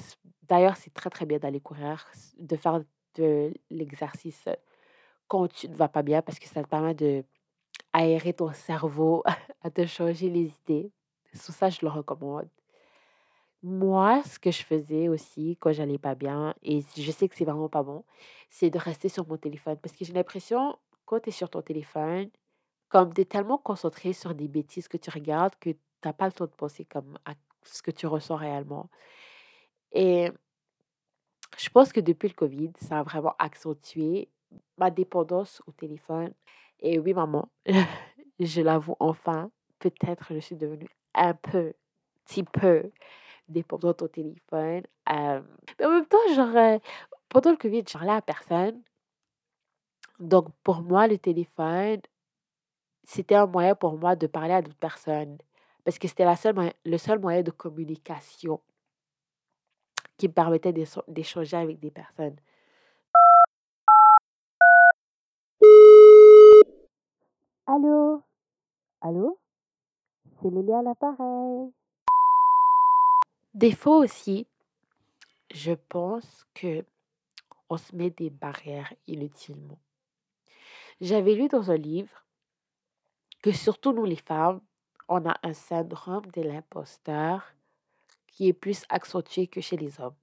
D'ailleurs, 0.45 0.79
c'est 0.79 0.95
très, 0.95 1.11
très 1.11 1.27
bien 1.27 1.37
d'aller 1.37 1.61
courir, 1.61 2.07
de 2.39 2.57
faire 2.57 2.81
de 3.17 3.53
l'exercice 3.69 4.49
quand 5.27 5.53
tu 5.53 5.69
ne 5.69 5.75
vas 5.75 5.89
pas 5.89 6.03
bien 6.03 6.23
parce 6.23 6.39
que 6.39 6.49
ça 6.49 6.63
te 6.63 6.69
permet 6.71 6.95
de 6.95 7.27
aérer 7.93 8.33
ton 8.33 8.55
cerveau, 8.55 9.23
à 9.61 9.71
te 9.71 9.85
changer 9.85 10.31
les 10.31 10.51
idées. 10.63 10.91
Sur 11.35 11.53
ça, 11.53 11.69
je 11.69 11.81
le 11.83 11.89
recommande. 11.89 12.49
Moi, 13.63 14.23
ce 14.25 14.39
que 14.39 14.51
je 14.53 14.63
faisais 14.63 15.09
aussi 15.09 15.57
quand 15.61 15.73
j'allais 15.73 15.99
pas 15.99 16.15
bien, 16.15 16.55
et 16.63 16.83
je 16.97 17.11
sais 17.11 17.29
que 17.29 17.35
c'est 17.35 17.45
vraiment 17.45 17.69
pas 17.69 17.83
bon, 17.83 18.05
c'est 18.51 18.71
de 18.71 18.79
rester 18.79 19.09
sur 19.09 19.27
mon 19.27 19.37
téléphone. 19.37 19.77
Parce 19.79 19.97
que 19.97 20.05
j'ai 20.05 20.13
l'impression, 20.13 20.79
quand 21.07 21.21
tu 21.21 21.31
es 21.31 21.33
sur 21.33 21.51
ton 21.51 21.63
téléphone, 21.63 22.31
comme 22.89 23.13
tu 23.13 23.23
es 23.23 23.25
tellement 23.25 23.59
concentré 23.59 24.13
sur 24.13 24.35
des 24.35 24.49
bêtises 24.49 24.89
que 24.89 24.97
tu 24.97 25.11
regardes 25.11 25.55
que 25.61 25.71
tu 25.71 25.79
n'as 26.05 26.13
pas 26.13 26.27
le 26.27 26.33
temps 26.33 26.47
de 26.47 26.51
penser 26.51 26.85
comme 26.85 27.19
à 27.25 27.35
ce 27.65 27.83
que 27.83 27.91
tu 27.91 28.07
ressens 28.07 28.37
réellement. 28.37 28.89
Et 29.93 30.31
je 31.57 31.69
pense 31.71 31.93
que 31.93 32.01
depuis 32.01 32.29
le 32.29 32.35
COVID, 32.35 32.73
ça 32.81 33.01
a 33.01 33.03
vraiment 33.03 33.35
accentué 33.39 34.29
ma 34.79 34.91
dépendance 34.91 35.63
au 35.67 35.73
téléphone. 35.73 36.33
Et 36.81 36.99
oui, 36.99 37.13
maman, 37.13 37.49
je 38.41 38.61
l'avoue 38.63 38.97
enfin, 39.01 39.51
peut-être 39.81 40.35
je 40.35 40.39
suis 40.39 40.57
devenue 40.57 40.89
un 41.15 41.35
peu 41.35 41.75
petit 42.25 42.45
peu 42.45 42.91
dépendant 43.49 43.89
de 43.89 43.93
ton 43.95 44.09
téléphone. 44.09 44.83
Mais 45.09 45.85
en 45.85 45.91
même 45.91 46.07
temps, 46.07 46.35
genre, 46.35 46.81
pendant 47.29 47.51
le 47.51 47.57
Covid, 47.57 47.85
je 47.87 47.93
parlais 47.93 48.13
à 48.13 48.23
personne. 48.23 48.83
Donc, 50.19 50.49
pour 50.65 50.83
moi, 50.83 51.07
le 51.07 51.19
téléphone, 51.19 52.01
c'était 53.05 53.37
un 53.37 53.47
moyen 53.47 53.75
pour 53.75 53.99
moi 53.99 54.17
de 54.17 54.27
parler 54.27 54.55
à 54.55 54.63
d'autres 54.63 54.77
personnes. 54.77 55.39
Parce 55.85 55.99
que 55.99 56.09
c'était 56.09 56.27
le 56.85 56.99
seul 56.99 57.19
moyen 57.19 57.43
de 57.43 57.51
communication 57.51 58.61
qui 60.19 60.29
me 60.29 60.33
permettait 60.33 60.73
d'échanger 60.73 61.57
avec 61.57 61.79
des 61.79 61.91
personnes. 61.91 62.37
Allô? 67.67 68.23
Allô? 69.01 69.39
C'est 70.43 70.51
Lélie 70.51 70.73
à 70.73 70.83
l'appareil. 70.83 71.73
Fois 73.77 73.99
aussi, 73.99 74.47
je 75.53 75.73
pense 75.73 76.47
que 76.55 76.85
on 77.69 77.77
se 77.77 77.95
met 77.95 78.11
des 78.11 78.31
barrières 78.31 78.93
inutilement. 79.07 79.79
J'avais 81.01 81.35
lu 81.35 81.49
dans 81.49 81.71
un 81.71 81.77
livre 81.77 82.25
que 83.43 83.53
surtout 83.53 83.93
nous 83.93 84.05
les 84.05 84.17
femmes, 84.17 84.61
on 85.09 85.29
a 85.29 85.37
un 85.43 85.55
syndrome 85.55 86.27
de 86.35 86.43
l'imposteur 86.43 87.53
qui 88.27 88.49
est 88.49 88.53
plus 88.53 88.85
accentué 88.89 89.47
que 89.47 89.61
chez 89.61 89.77
les 89.77 90.01
hommes. 90.01 90.17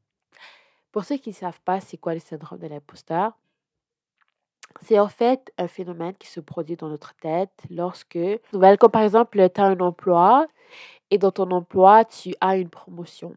Pour 0.91 1.03
ceux 1.03 1.17
qui 1.17 1.29
ne 1.29 1.35
savent 1.35 1.61
pas 1.61 1.81
c'est 1.81 1.97
quoi 1.97 2.13
le 2.13 2.19
syndrome 2.19 2.59
de 2.59 2.67
l'imposteur, 2.67 3.33
c'est 4.81 4.99
en 4.99 5.07
fait 5.07 5.51
un 5.57 5.67
phénomène 5.67 6.15
qui 6.15 6.27
se 6.27 6.39
produit 6.39 6.75
dans 6.75 6.89
notre 6.89 7.15
tête 7.15 7.63
lorsque, 7.69 8.19
par 8.51 9.01
exemple, 9.01 9.49
tu 9.49 9.61
as 9.61 9.65
un 9.65 9.79
emploi 9.79 10.47
et 11.11 11.17
dans 11.17 11.31
ton 11.31 11.49
emploi, 11.51 12.05
tu 12.05 12.33
as 12.41 12.57
une 12.57 12.69
promotion. 12.69 13.35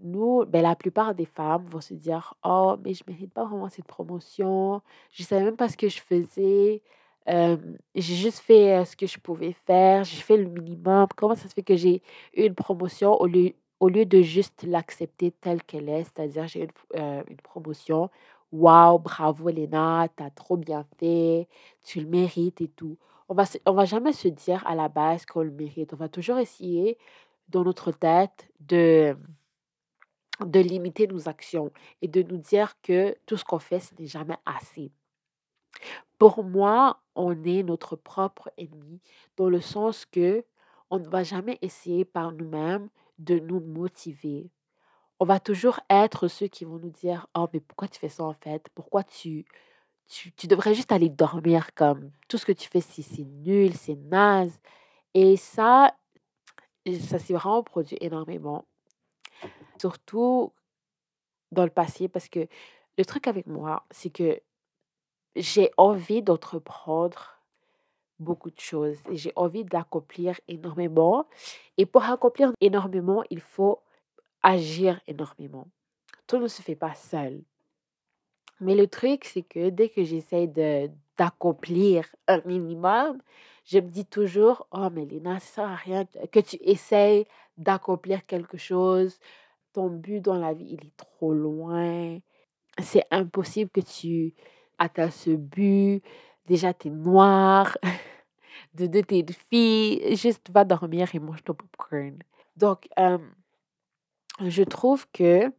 Nous, 0.00 0.44
ben, 0.46 0.62
la 0.62 0.76
plupart 0.76 1.14
des 1.14 1.24
femmes 1.26 1.66
vont 1.66 1.80
se 1.80 1.94
dire 1.94 2.34
Oh, 2.44 2.76
mais 2.84 2.94
je 2.94 3.04
ne 3.06 3.12
mérite 3.12 3.32
pas 3.32 3.44
vraiment 3.44 3.68
cette 3.68 3.86
promotion. 3.86 4.82
Je 5.12 5.22
ne 5.22 5.26
savais 5.26 5.44
même 5.44 5.56
pas 5.56 5.68
ce 5.68 5.76
que 5.76 5.88
je 5.88 6.00
faisais. 6.00 6.82
j'ai 7.26 8.14
juste 8.16 8.40
fait 8.40 8.84
ce 8.84 8.96
que 8.96 9.06
je 9.06 9.18
pouvais 9.18 9.52
faire. 9.52 10.04
J'ai 10.04 10.20
fait 10.22 10.36
le 10.36 10.48
minimum. 10.48 11.06
Comment 11.16 11.34
ça 11.36 11.48
se 11.48 11.54
fait 11.54 11.62
que 11.62 11.76
j'ai 11.76 12.02
eu 12.34 12.44
une 12.46 12.54
promotion 12.54 13.14
au 13.20 13.26
lieu, 13.26 13.52
au 13.80 13.88
lieu 13.88 14.04
de 14.06 14.22
juste 14.22 14.64
l'accepter 14.64 15.30
telle 15.32 15.62
qu'elle 15.62 15.88
est, 15.88 16.04
c'est-à-dire 16.04 16.46
j'ai 16.48 16.62
une, 16.94 17.24
une 17.28 17.36
promotion 17.38 18.10
Waouh, 18.54 19.00
bravo 19.00 19.48
Léna, 19.48 20.06
t'as 20.14 20.30
trop 20.30 20.56
bien 20.56 20.84
fait, 20.98 21.48
tu 21.82 22.00
le 22.00 22.06
mérites 22.06 22.60
et 22.60 22.68
tout. 22.68 22.96
On 23.28 23.34
va, 23.34 23.44
on 23.66 23.72
va 23.72 23.84
jamais 23.84 24.12
se 24.12 24.28
dire 24.28 24.66
à 24.66 24.74
la 24.74 24.88
base 24.88 25.24
qu'on 25.26 25.42
le 25.42 25.50
mérite. 25.50 25.94
On 25.94 25.96
va 25.96 26.08
toujours 26.08 26.38
essayer 26.38 26.98
dans 27.48 27.64
notre 27.64 27.90
tête 27.92 28.50
de, 28.60 29.16
de 30.40 30.60
limiter 30.60 31.06
nos 31.06 31.28
actions 31.28 31.72
et 32.02 32.08
de 32.08 32.22
nous 32.22 32.38
dire 32.38 32.74
que 32.82 33.16
tout 33.26 33.36
ce 33.36 33.44
qu'on 33.44 33.58
fait, 33.58 33.80
ce 33.80 33.94
n'est 33.98 34.06
jamais 34.06 34.36
assez. 34.44 34.92
Pour 36.18 36.44
moi, 36.44 37.00
on 37.14 37.44
est 37.44 37.62
notre 37.62 37.96
propre 37.96 38.50
ennemi 38.56 39.00
dans 39.36 39.48
le 39.48 39.60
sens 39.60 40.04
que 40.06 40.44
on 40.90 40.98
ne 40.98 41.08
va 41.08 41.22
jamais 41.22 41.58
essayer 41.62 42.04
par 42.04 42.32
nous-mêmes 42.32 42.88
de 43.18 43.38
nous 43.38 43.60
motiver 43.60 44.50
on 45.20 45.24
va 45.24 45.40
toujours 45.40 45.80
être 45.88 46.28
ceux 46.28 46.48
qui 46.48 46.64
vont 46.64 46.78
nous 46.78 46.90
dire 46.90 47.26
Oh, 47.34 47.46
mais 47.52 47.60
pourquoi 47.60 47.88
tu 47.88 47.98
fais 47.98 48.08
ça 48.08 48.24
en 48.24 48.32
fait? 48.32 48.68
Pourquoi 48.74 49.04
tu, 49.04 49.46
tu, 50.08 50.46
devrais 50.46 50.74
juste 50.74 50.92
aller 50.92 51.08
dormir 51.08 51.74
comme 51.74 52.10
tout 52.28 52.38
ce 52.38 52.46
que 52.46 52.52
tu 52.52 52.68
fais, 52.68 52.80
c'est 52.80 53.24
nul, 53.24 53.74
c'est 53.74 53.96
naze. 53.96 54.58
Et 55.14 55.36
ça, 55.36 55.94
ça 57.00 57.18
s'est 57.18 57.34
vraiment 57.34 57.62
produit 57.62 57.96
énormément. 58.00 58.66
Surtout 59.80 60.52
dans 61.52 61.64
le 61.64 61.70
passé, 61.70 62.08
parce 62.08 62.28
que 62.28 62.48
le 62.98 63.04
truc 63.04 63.26
avec 63.26 63.46
moi, 63.46 63.84
c'est 63.90 64.10
que 64.10 64.40
j'ai 65.36 65.70
envie 65.76 66.22
d'entreprendre 66.22 67.34
beaucoup 68.20 68.50
de 68.50 68.60
choses 68.60 68.98
j'ai 69.10 69.32
envie 69.36 69.64
d'accomplir 69.64 70.40
énormément. 70.48 71.26
Et 71.76 71.86
pour 71.86 72.04
accomplir 72.04 72.52
énormément, 72.60 73.22
il 73.30 73.40
faut 73.40 73.80
agir 74.42 75.00
énormément. 75.06 75.68
Tout 76.26 76.38
ne 76.38 76.48
se 76.48 76.62
fait 76.62 76.76
pas 76.76 76.94
seul. 76.94 77.42
Mais 78.60 78.74
le 78.74 78.86
truc, 78.86 79.24
c'est 79.24 79.42
que 79.42 79.70
dès 79.70 79.88
que 79.88 80.04
j'essaie 80.04 80.46
d'accomplir 81.16 82.06
un 82.28 82.40
minimum, 82.44 83.18
je 83.64 83.78
me 83.78 83.88
dis 83.88 84.04
toujours, 84.04 84.66
oh, 84.72 84.88
mais 84.92 85.06
Léna, 85.06 85.40
ça 85.40 85.46
sert 85.46 85.64
à 85.64 85.74
rien 85.74 86.04
que 86.04 86.40
tu 86.40 86.56
essayes 86.60 87.26
d'accomplir 87.56 88.26
quelque 88.26 88.58
chose. 88.58 89.18
Ton 89.72 89.88
but 89.88 90.20
dans 90.20 90.38
la 90.38 90.52
vie, 90.52 90.76
il 90.78 90.86
est 90.86 90.96
trop 90.96 91.32
loin. 91.32 92.18
C'est 92.82 93.04
impossible 93.10 93.70
que 93.70 93.80
tu 93.80 94.34
atteignes 94.78 95.10
ce 95.10 95.30
but. 95.30 96.02
Déjà, 96.46 96.74
tu 96.74 96.88
es 96.88 96.90
noir. 96.90 97.76
De 98.74 98.86
deux, 98.86 99.02
t'es 99.02 99.20
une 99.20 99.28
fille. 99.32 100.16
Juste 100.16 100.50
va 100.50 100.64
dormir 100.64 101.08
et 101.14 101.18
mange 101.18 101.42
ton 101.42 101.54
popcorn. 101.54 102.18
Donc, 102.56 102.88
euh, 102.98 103.18
je 104.40 104.62
trouve 104.62 105.06
que, 105.12 105.52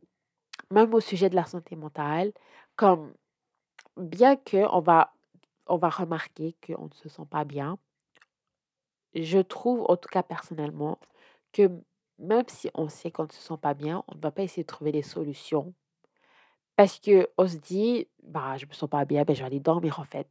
même 0.72 0.94
au 0.94 1.00
sujet 1.00 1.30
de 1.30 1.36
la 1.36 1.46
santé 1.46 1.76
mentale, 1.76 2.34
comme 2.76 3.14
bien 3.98 4.36
qu'on 4.38 4.82
va, 4.82 5.14
on 5.68 5.78
va 5.78 5.90
remarquer 5.90 6.56
qu'on 6.66 6.86
ne 6.86 6.94
se 6.94 7.10
sent 7.10 7.26
pas 7.30 7.46
bien, 7.46 7.78
je 9.16 9.40
trouve, 9.40 9.84
en 9.90 9.98
tout 9.98 10.10
cas 10.10 10.22
personnellement, 10.24 11.00
que 11.54 11.70
même 12.20 12.46
si 12.48 12.70
on 12.76 12.88
sait 12.88 13.10
qu'on 13.12 13.24
ne 13.26 13.32
se 13.32 13.42
sent 13.42 13.58
pas 13.62 13.74
bien, 13.74 14.04
on 14.08 14.16
ne 14.16 14.22
va 14.22 14.32
pas 14.32 14.44
essayer 14.44 14.64
de 14.64 14.68
trouver 14.68 14.92
des 14.92 15.02
solutions. 15.02 15.74
Parce 16.76 17.00
qu'on 17.00 17.48
se 17.48 17.58
dit, 17.58 18.08
bah, 18.24 18.58
je 18.58 18.66
me 18.66 18.74
sens 18.74 18.90
pas 18.90 19.06
bien, 19.06 19.24
ben, 19.24 19.34
je 19.36 19.40
vais 19.42 19.46
aller 19.46 19.60
dormir 19.62 20.00
en 20.00 20.04
fait. 20.04 20.28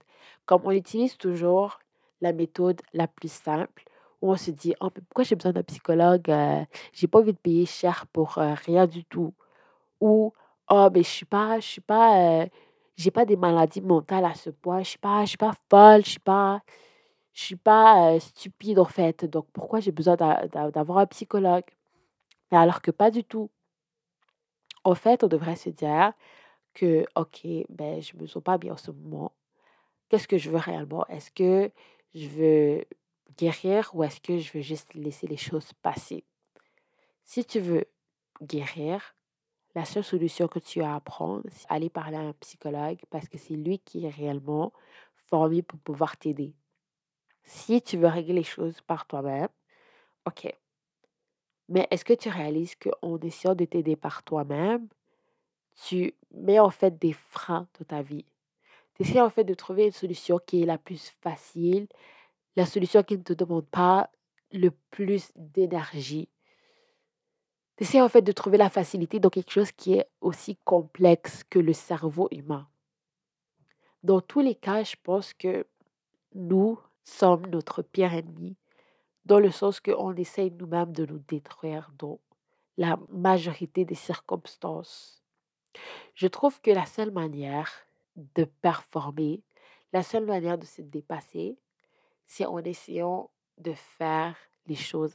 Comme 0.46 0.62
on 0.64 0.70
utilise 0.72 1.16
toujours 1.16 1.78
la 2.20 2.32
méthode 2.32 2.82
la 2.92 3.08
plus 3.08 3.32
simple, 3.32 3.84
on 4.22 4.36
se 4.36 4.50
dit: 4.50 4.74
«Oh, 4.80 4.90
pourquoi 4.90 5.24
j'ai 5.24 5.36
besoin 5.36 5.52
d'un 5.52 5.62
psychologue? 5.62 6.30
Euh, 6.30 6.64
j'ai 6.92 7.06
pas 7.08 7.20
envie 7.20 7.32
de 7.32 7.38
payer 7.38 7.66
cher 7.66 8.06
pour, 8.12 8.38
euh, 8.38 8.54
rien 8.66 8.86
du 8.86 9.04
tout». 9.04 9.34
Ou: 10.00 10.32
«Oh, 10.70 10.88
mais 10.92 11.02
je 11.02 11.08
suis 11.08 11.26
pas 11.26 11.60
je 11.60 11.66
suis 11.66 11.80
pas, 11.82 12.42
euh, 12.42 12.46
j'ai 12.96 13.10
pas 13.10 13.26
des 13.26 13.36
maladies 13.36 13.82
mentales 13.82 14.24
à 14.24 14.34
ce 14.34 14.48
point. 14.50 14.82
Je 14.82 14.88
suis 14.90 14.98
pas 14.98 15.22
je 15.24 15.28
suis 15.30 15.36
pas 15.38 15.52
folle, 15.70 16.04
je 16.04 16.10
suis 16.10 16.18
pas 16.20 16.62
je 17.34 17.42
suis 17.44 17.56
pas, 17.56 18.18
stupide, 18.20 18.78
en 18.78 18.84
fait. 18.86 19.24
Donc 19.26 19.46
pourquoi 19.52 19.80
j'ai 19.80 19.92
besoin 19.92 20.16
d'avoir 20.16 20.98
un 20.98 21.06
psychologue?» 21.06 21.64
Mais 22.52 22.58
alors 22.58 22.82
que 22.82 22.90
pas 22.92 23.10
du 23.10 23.24
tout. 23.24 23.50
En 24.84 24.94
fait, 24.94 25.24
on 25.24 25.28
devrait 25.28 25.56
se 25.56 25.70
dire 25.70 26.12
que: 26.74 27.06
«OK, 27.16 27.46
ben, 27.70 28.02
je 28.02 28.16
me 28.16 28.26
sens 28.26 28.42
pas 28.42 28.58
bien 28.58 28.74
en 28.74 28.76
ce 28.76 28.90
moment. 28.92 29.32
Qu'est-ce 30.10 30.28
que 30.28 30.38
je 30.38 30.50
veux 30.50 30.58
réellement? 30.58 31.06
Est-ce 31.08 31.30
que 31.32 31.70
je 32.14 32.28
veux 32.28 32.84
guérir 33.38 33.90
ou 33.94 34.04
est-ce 34.04 34.20
que 34.20 34.38
je 34.38 34.52
veux 34.52 34.62
juste 34.62 34.94
laisser 34.94 35.26
les 35.28 35.36
choses 35.38 35.72
passer? 35.82 36.24
Si 37.24 37.44
tu 37.44 37.58
veux 37.60 37.86
guérir, 38.42 39.14
la 39.74 39.84
seule 39.84 40.04
solution 40.04 40.48
que 40.48 40.58
tu 40.58 40.82
as 40.82 40.94
à 40.94 41.00
prendre, 41.00 41.42
c'est 41.50 41.66
aller 41.68 41.90
parler 41.90 42.16
à 42.16 42.20
un 42.20 42.32
psychologue 42.34 43.00
parce 43.10 43.28
que 43.28 43.38
c'est 43.38 43.54
lui 43.54 43.78
qui 43.80 44.06
est 44.06 44.10
réellement 44.10 44.72
formé 45.16 45.62
pour 45.62 45.78
pouvoir 45.80 46.16
t'aider. 46.16 46.54
Si 47.44 47.82
tu 47.82 47.96
veux 47.98 48.06
régler 48.08 48.34
les 48.34 48.42
choses 48.44 48.80
par 48.82 49.06
toi-même, 49.06 49.48
OK. 50.26 50.52
Mais 51.68 51.88
est-ce 51.90 52.04
que 52.04 52.12
tu 52.12 52.28
réalises 52.28 52.74
qu'en 52.76 53.18
essayant 53.20 53.54
de 53.54 53.64
t'aider 53.64 53.96
par 53.96 54.22
toi-même, 54.22 54.88
tu 55.86 56.14
mets 56.30 56.60
en 56.60 56.70
fait 56.70 56.98
des 56.98 57.12
freins 57.12 57.68
dans 57.78 57.86
ta 57.86 58.02
vie? 58.02 58.24
Tu 58.94 59.02
essaies 59.02 59.20
en 59.20 59.30
fait 59.30 59.44
de 59.44 59.54
trouver 59.54 59.86
une 59.86 59.92
solution 59.92 60.38
qui 60.38 60.62
est 60.62 60.66
la 60.66 60.78
plus 60.78 61.10
facile, 61.20 61.88
la 62.56 62.66
solution 62.66 63.02
qui 63.02 63.18
ne 63.18 63.22
te 63.22 63.32
demande 63.32 63.66
pas 63.66 64.10
le 64.52 64.70
plus 64.90 65.32
d'énergie. 65.34 66.28
Essaie 67.78 68.00
en 68.00 68.08
fait 68.08 68.22
de 68.22 68.32
trouver 68.32 68.58
la 68.58 68.70
facilité 68.70 69.18
dans 69.18 69.30
quelque 69.30 69.50
chose 69.50 69.72
qui 69.72 69.94
est 69.94 70.08
aussi 70.20 70.56
complexe 70.64 71.42
que 71.44 71.58
le 71.58 71.72
cerveau 71.72 72.28
humain. 72.30 72.68
Dans 74.04 74.20
tous 74.20 74.40
les 74.40 74.54
cas, 74.54 74.84
je 74.84 74.94
pense 75.02 75.34
que 75.34 75.66
nous 76.34 76.78
sommes 77.02 77.46
notre 77.46 77.82
pire 77.82 78.14
ennemi, 78.14 78.56
dans 79.24 79.38
le 79.38 79.50
sens 79.50 79.80
qu'on 79.80 80.14
essaye 80.14 80.52
nous-mêmes 80.52 80.92
de 80.92 81.06
nous 81.06 81.18
détruire 81.18 81.90
dans 81.98 82.20
la 82.76 82.98
majorité 83.08 83.84
des 83.84 83.94
circonstances. 83.94 85.22
Je 86.14 86.28
trouve 86.28 86.60
que 86.60 86.70
la 86.70 86.86
seule 86.86 87.10
manière 87.10 87.72
de 88.16 88.44
performer, 88.44 89.42
la 89.92 90.02
seule 90.02 90.26
manière 90.26 90.58
de 90.58 90.66
se 90.66 90.82
dépasser, 90.82 91.56
c'est 92.26 92.46
en 92.46 92.58
essayant 92.58 93.30
de 93.58 93.72
faire 93.72 94.36
les 94.66 94.76
choses 94.76 95.14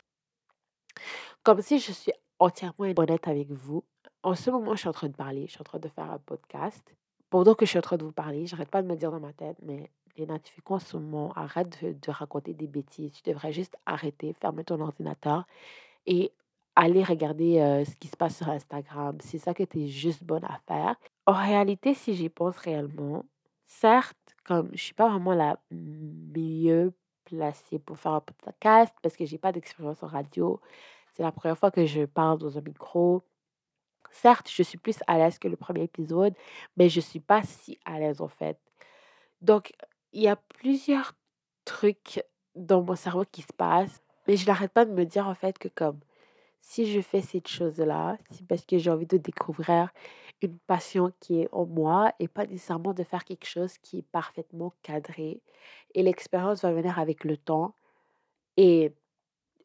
comme 1.44 1.62
si 1.62 1.80
je 1.80 1.92
suis 1.92 2.12
entièrement 2.40 2.86
honnête 2.98 3.28
avec 3.28 3.52
vous. 3.52 3.84
En 4.24 4.36
ce 4.36 4.50
moment, 4.50 4.76
je 4.76 4.80
suis 4.80 4.90
en 4.90 4.94
train 4.94 5.08
de 5.08 5.16
parler, 5.16 5.46
je 5.48 5.52
suis 5.52 5.62
en 5.62 5.64
train 5.64 5.80
de 5.80 5.88
faire 5.88 6.12
un 6.12 6.20
podcast. 6.20 6.96
Pendant 7.30 7.54
que 7.54 7.66
je 7.66 7.70
suis 7.70 7.80
en 7.80 7.84
train 7.84 7.98
de 7.98 8.04
vous 8.04 8.12
parler, 8.12 8.48
j'arrête 8.48 8.70
pas 8.70 8.82
de 8.82 8.88
me 8.88 8.96
dire 8.96 9.12
dans 9.12 9.20
ma 9.20 9.34
tête, 9.34 9.58
mais 9.62 9.90
Léna, 10.18 10.40
tu 10.40 10.52
fais 10.52 10.62
quoi 10.62 10.78
en 10.78 10.80
ce 10.80 10.98
moment? 10.98 11.32
Arrête 11.34 11.84
de, 11.84 12.12
raconter 12.12 12.54
des 12.54 12.68
bêtises. 12.68 13.14
Tu 13.14 13.30
devrais 13.30 13.54
juste 13.54 13.78
arrêter, 13.86 14.34
fermer 14.34 14.64
ton 14.64 14.80
ordinateur 14.82 15.46
et 16.06 16.32
aller 16.76 17.04
regarder 17.04 17.60
euh, 17.60 17.86
ce 17.86 17.96
qui 17.96 18.08
se 18.08 18.18
passe 18.18 18.38
sur 18.38 18.50
Instagram. 18.50 19.18
C'est 19.22 19.38
ça 19.38 19.54
que 19.54 19.64
tu 19.64 19.84
es 19.84 19.88
juste 19.88 20.24
bonne 20.24 20.44
à 20.46 20.60
faire. 20.68 20.96
En 21.26 21.34
réalité, 21.34 21.94
si 21.94 22.16
j'y 22.16 22.30
pense 22.30 22.58
réellement, 22.58 23.26
certes, 23.66 24.18
comme 24.44 24.70
je 24.74 24.84
suis 24.84 24.94
pas 24.94 25.10
vraiment 25.10 25.34
la 25.34 25.60
mieux 25.72 26.94
placée 27.26 27.80
pour 27.80 27.98
faire 27.98 28.14
un 28.14 28.22
podcast 28.22 28.94
parce 29.02 29.16
que 29.16 29.26
j'ai 29.26 29.38
pas 29.38 29.52
d'expérience 29.52 30.02
en 30.04 30.08
radio. 30.08 30.60
C'est 31.20 31.24
la 31.24 31.34
première 31.34 31.58
fois 31.58 31.70
que 31.70 31.86
je 31.86 32.06
parle 32.06 32.40
dans 32.40 32.58
un 32.58 32.62
micro. 32.62 33.24
Certes, 34.10 34.50
je 34.50 34.64
suis 34.64 34.78
plus 34.78 35.00
à 35.06 35.18
l'aise 35.18 35.38
que 35.38 35.50
le 35.50 35.58
premier 35.58 35.84
épisode, 35.84 36.34
mais 36.78 36.88
je 36.88 37.02
suis 37.02 37.20
pas 37.20 37.44
si 37.44 37.78
à 37.84 38.00
l'aise 38.00 38.22
en 38.22 38.30
fait. 38.30 38.58
Donc, 39.42 39.74
il 40.14 40.22
y 40.22 40.30
a 40.30 40.38
plusieurs 40.38 41.12
trucs 41.66 42.24
dans 42.56 42.82
mon 42.84 42.96
cerveau 42.96 43.26
qui 43.30 43.42
se 43.42 43.52
passent, 43.52 44.02
mais 44.30 44.38
je 44.38 44.48
n'arrête 44.48 44.72
pas 44.72 44.86
de 44.86 44.94
me 44.94 45.04
dire 45.04 45.28
en 45.28 45.36
fait 45.36 45.60
que 45.60 45.68
comme 45.68 46.00
si 46.62 46.90
je 46.90 47.02
fais 47.02 47.20
cette 47.20 47.50
chose-là, 47.50 48.18
c'est 48.32 48.48
parce 48.48 48.66
que 48.66 48.78
j'ai 48.78 48.90
envie 48.90 49.06
de 49.06 49.18
découvrir 49.18 49.90
une 50.42 50.58
passion 50.58 51.12
qui 51.20 51.42
est 51.42 51.50
en 51.52 51.66
moi 51.66 52.14
et 52.20 52.30
pas 52.30 52.46
nécessairement 52.46 52.94
de 52.94 53.04
faire 53.04 53.26
quelque 53.26 53.46
chose 53.46 53.78
qui 53.80 53.98
est 53.98 54.08
parfaitement 54.14 54.72
cadré. 54.84 55.42
Et 55.96 56.02
l'expérience 56.02 56.62
va 56.62 56.72
venir 56.72 56.98
avec 56.98 57.26
le 57.26 57.36
temps. 57.36 57.76
Et 58.56 58.94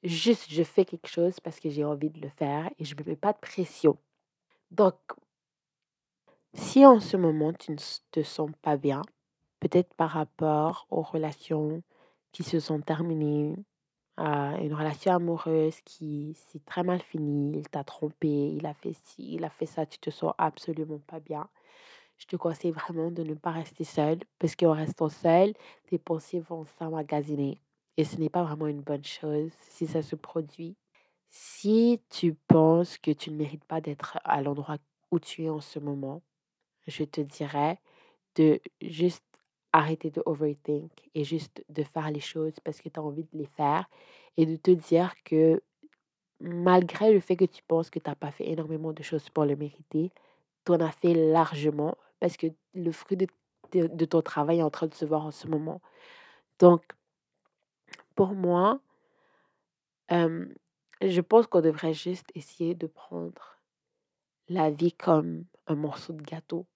juste, 0.05 0.47
je 0.51 0.63
fais 0.63 0.85
quelque 0.85 1.09
chose 1.09 1.41
parce 1.41 1.59
que 1.59 1.71
j'ai 1.71 1.85
envie 1.85 2.11
de 2.11 2.21
le 2.21 2.29
faire 2.29 2.71
et 2.79 2.85
je 2.85 2.95
ne 2.95 3.03
me 3.03 3.11
mets 3.11 3.17
pas 3.17 3.33
de 3.33 3.39
pression. 3.39 3.97
Donc, 4.71 4.95
si 6.53 6.87
en 6.87 7.01
ce 7.01 7.17
moment 7.17 7.53
tu 7.53 7.73
ne 7.73 7.77
te 8.13 8.23
sens 8.23 8.51
pas 8.63 8.77
bien, 8.77 9.03
peut-être 9.61 9.93
par 9.95 10.11
rapport 10.11 10.87
aux 10.91 11.03
relations 11.03 11.83
qui 12.33 12.43
se 12.43 12.61
sont 12.61 12.81
terminées, 12.81 13.57
une 14.19 14.75
relation 14.75 15.13
amoureuse 15.13 15.81
qui 15.85 16.35
s'est 16.35 16.61
très 16.65 16.85
mal 16.85 17.01
finie, 17.01 17.59
il 17.59 17.69
t'a 17.69 17.83
trompé, 17.83 18.29
il 18.29 18.67
a 18.67 18.75
fait 18.75 18.93
ci, 18.93 19.35
il 19.35 19.45
a 19.45 19.51
fait 19.51 19.67
ça, 19.67 19.87
tu 19.87 19.99
te 19.99 20.11
sens 20.11 20.35
absolument 20.39 21.01
pas 21.07 21.19
bien. 21.19 21.49
Je 22.17 22.27
te 22.27 22.37
conseille 22.37 22.71
vraiment 22.71 23.11
de 23.11 23.25
ne 23.25 23.35
pas 23.35 23.51
rester 23.51 23.83
seul 23.83 24.19
parce 24.39 24.55
qu'en 24.55 24.73
restant 24.73 25.09
seul, 25.09 25.53
tes 25.89 25.99
pensées 25.99 26.39
vont 26.39 26.65
s'emmagasiner 26.79 27.61
et 27.97 28.05
ce 28.05 28.17
n'est 28.17 28.29
pas 28.29 28.43
vraiment 28.43 28.67
une 28.67 28.81
bonne 28.81 29.05
chose 29.05 29.51
si 29.69 29.87
ça 29.87 30.03
se 30.03 30.17
produit. 30.17 30.77
Si 31.31 32.01
tu 32.11 32.35
penses 32.49 32.99
que 32.99 33.11
tu 33.11 33.31
ne 33.31 33.37
mérites 33.37 33.65
pas 33.65 33.81
d'être 33.81 34.19
à 34.25 34.43
l'endroit 34.43 34.79
où 35.11 35.19
tu 35.19 35.45
es 35.45 35.49
en 35.49 35.61
ce 35.61 35.79
moment, 35.79 36.23
je 36.87 37.05
te 37.05 37.21
dirais 37.21 37.81
de 38.37 38.61
juste 38.83 39.25
arrêter 39.73 40.11
de 40.11 40.23
overthink 40.27 40.91
et 41.15 41.25
juste 41.25 41.65
de 41.69 41.83
faire 41.83 42.11
les 42.11 42.21
choses 42.21 42.55
parce 42.61 42.81
que 42.81 42.89
tu 42.89 43.01
as 43.01 43.03
envie 43.03 43.25
de 43.25 43.39
les 43.39 43.47
faire 43.47 43.89
et 44.37 44.47
de 44.47 44.57
te 44.57 44.71
dire 44.71 45.13
que 45.25 45.63
malgré 46.41 47.13
le 47.13 47.21
fait 47.21 47.37
que 47.37 47.45
tu 47.45 47.63
penses 47.63 47.91
que 47.91 47.99
tu 47.99 48.09
n'as 48.09 48.15
pas 48.17 48.31
fait 48.31 48.49
énormément 48.49 48.93
de 48.93 49.03
choses 49.03 49.29
pour 49.31 49.45
le 49.45 49.57
mériter, 49.57 50.13
tu 50.65 50.73
en 50.73 50.81
as 50.81 50.93
fait 50.93 51.15
largement 51.15 51.97
parce 52.21 52.37
que 52.37 52.47
le 52.75 52.93
fruit 52.93 53.17
de, 53.17 53.27
de, 53.73 54.05
ton 54.05 54.23
travail 54.23 54.61
est 54.61 54.63
en 54.63 54.71
train 54.71 54.87
de 54.87 54.95
se 54.95 55.05
voir 55.05 55.27
en 55.27 55.31
ce 55.31 55.47
moment. 55.49 55.81
Donc, 56.59 56.83
pour 58.15 58.35
moi, 58.35 58.81
je 60.11 61.21
pense 61.21 61.47
qu'on 61.47 61.61
devrait 61.61 61.95
juste 61.95 62.31
essayer 62.35 62.75
de 62.75 62.87
prendre 62.87 63.59
la 64.49 64.71
vie 64.71 64.93
comme 64.93 65.45
un 65.67 65.75
morceau 65.75 66.13
de 66.13 66.23
gâteau 66.23 66.67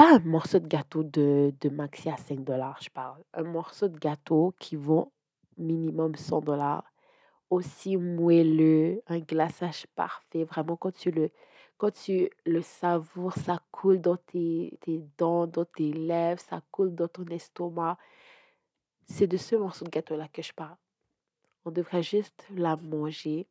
pas 0.00 0.14
un 0.14 0.20
morceau 0.20 0.58
de 0.58 0.66
gâteau 0.66 1.02
de, 1.02 1.52
de 1.60 1.68
maxi 1.68 2.08
à 2.08 2.16
5 2.16 2.42
dollars, 2.42 2.78
je 2.80 2.88
parle. 2.88 3.22
Un 3.34 3.42
morceau 3.42 3.86
de 3.86 3.98
gâteau 3.98 4.54
qui 4.58 4.74
vaut 4.74 5.12
minimum 5.58 6.14
100 6.14 6.40
dollars. 6.40 6.84
Aussi 7.50 7.98
moelleux, 7.98 9.02
un 9.08 9.18
glaçage 9.18 9.86
parfait. 9.96 10.44
Vraiment, 10.44 10.76
quand 10.76 10.94
tu 10.94 11.10
le, 11.10 11.30
quand 11.76 11.90
tu 11.92 12.30
le 12.46 12.62
savoures, 12.62 13.34
ça 13.34 13.60
coule 13.72 14.00
dans 14.00 14.16
tes, 14.16 14.78
tes 14.80 15.04
dents, 15.18 15.46
dans 15.46 15.66
tes 15.66 15.92
lèvres, 15.92 16.40
ça 16.40 16.62
coule 16.70 16.94
dans 16.94 17.08
ton 17.08 17.26
estomac. 17.26 17.98
C'est 19.12 19.26
de 19.26 19.36
ce 19.36 19.56
morceau 19.56 19.84
de 19.84 19.90
gâteau-là 19.90 20.28
que 20.28 20.40
je 20.40 20.52
parle. 20.52 20.76
On 21.64 21.70
devrait 21.70 22.02
juste 22.02 22.46
la 22.54 22.76
manger 22.76 23.48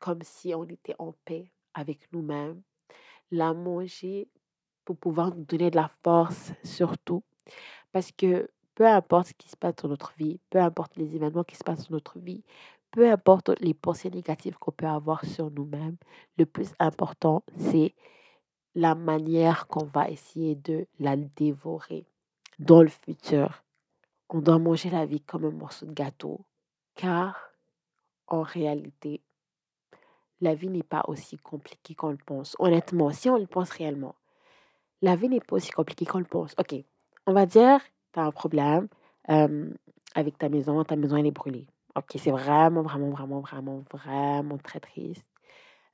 comme 0.00 0.20
si 0.22 0.54
on 0.54 0.64
était 0.64 0.94
en 0.98 1.12
paix 1.24 1.50
avec 1.74 2.12
nous-mêmes. 2.12 2.62
La 3.30 3.54
manger 3.54 4.28
pour 4.84 4.96
pouvoir 4.96 5.34
nous 5.34 5.44
donner 5.44 5.70
de 5.70 5.76
la 5.76 5.90
force 6.04 6.52
surtout. 6.62 7.24
Parce 7.90 8.12
que 8.12 8.48
peu 8.74 8.86
importe 8.86 9.28
ce 9.28 9.32
qui 9.32 9.48
se 9.48 9.56
passe 9.56 9.76
dans 9.76 9.88
notre 9.88 10.12
vie, 10.12 10.38
peu 10.50 10.60
importe 10.60 10.96
les 10.96 11.16
événements 11.16 11.42
qui 11.42 11.56
se 11.56 11.64
passent 11.64 11.88
dans 11.88 11.96
notre 11.96 12.18
vie, 12.18 12.44
peu 12.90 13.10
importe 13.10 13.50
les 13.60 13.74
pensées 13.74 14.10
négatives 14.10 14.58
qu'on 14.58 14.72
peut 14.72 14.86
avoir 14.86 15.24
sur 15.24 15.50
nous-mêmes, 15.50 15.96
le 16.36 16.44
plus 16.44 16.72
important, 16.78 17.42
c'est 17.56 17.94
la 18.74 18.94
manière 18.94 19.66
qu'on 19.68 19.86
va 19.86 20.10
essayer 20.10 20.54
de 20.54 20.86
la 21.00 21.16
dévorer 21.16 22.04
dans 22.58 22.82
le 22.82 22.88
futur. 22.88 23.64
On 24.30 24.40
doit 24.40 24.58
manger 24.58 24.90
la 24.90 25.06
vie 25.06 25.20
comme 25.20 25.44
un 25.46 25.50
morceau 25.50 25.86
de 25.86 25.92
gâteau, 25.92 26.44
car 26.94 27.50
en 28.26 28.42
réalité, 28.42 29.22
la 30.40 30.54
vie 30.54 30.68
n'est 30.68 30.82
pas 30.82 31.04
aussi 31.08 31.38
compliquée 31.38 31.94
qu'on 31.94 32.10
le 32.10 32.18
pense. 32.18 32.54
Honnêtement, 32.58 33.10
si 33.10 33.30
on 33.30 33.38
le 33.38 33.46
pense 33.46 33.70
réellement, 33.70 34.14
la 35.02 35.16
vie 35.16 35.28
n'est 35.28 35.40
pas 35.40 35.56
aussi 35.56 35.70
compliquée 35.70 36.04
qu'on 36.04 36.18
le 36.18 36.24
pense. 36.24 36.54
OK, 36.58 36.74
on 37.26 37.32
va 37.32 37.46
dire, 37.46 37.80
tu 38.12 38.20
as 38.20 38.24
un 38.24 38.30
problème 38.30 38.88
avec 40.14 40.38
ta 40.38 40.48
maison, 40.48 40.82
ta 40.84 40.96
maison 40.96 41.16
elle 41.16 41.26
est 41.26 41.30
brûlée. 41.30 41.66
OK, 41.96 42.16
c'est 42.16 42.30
vraiment, 42.30 42.82
vraiment, 42.82 43.10
vraiment, 43.10 43.40
vraiment, 43.40 43.82
vraiment 43.92 44.58
très 44.58 44.80
triste. 44.80 45.24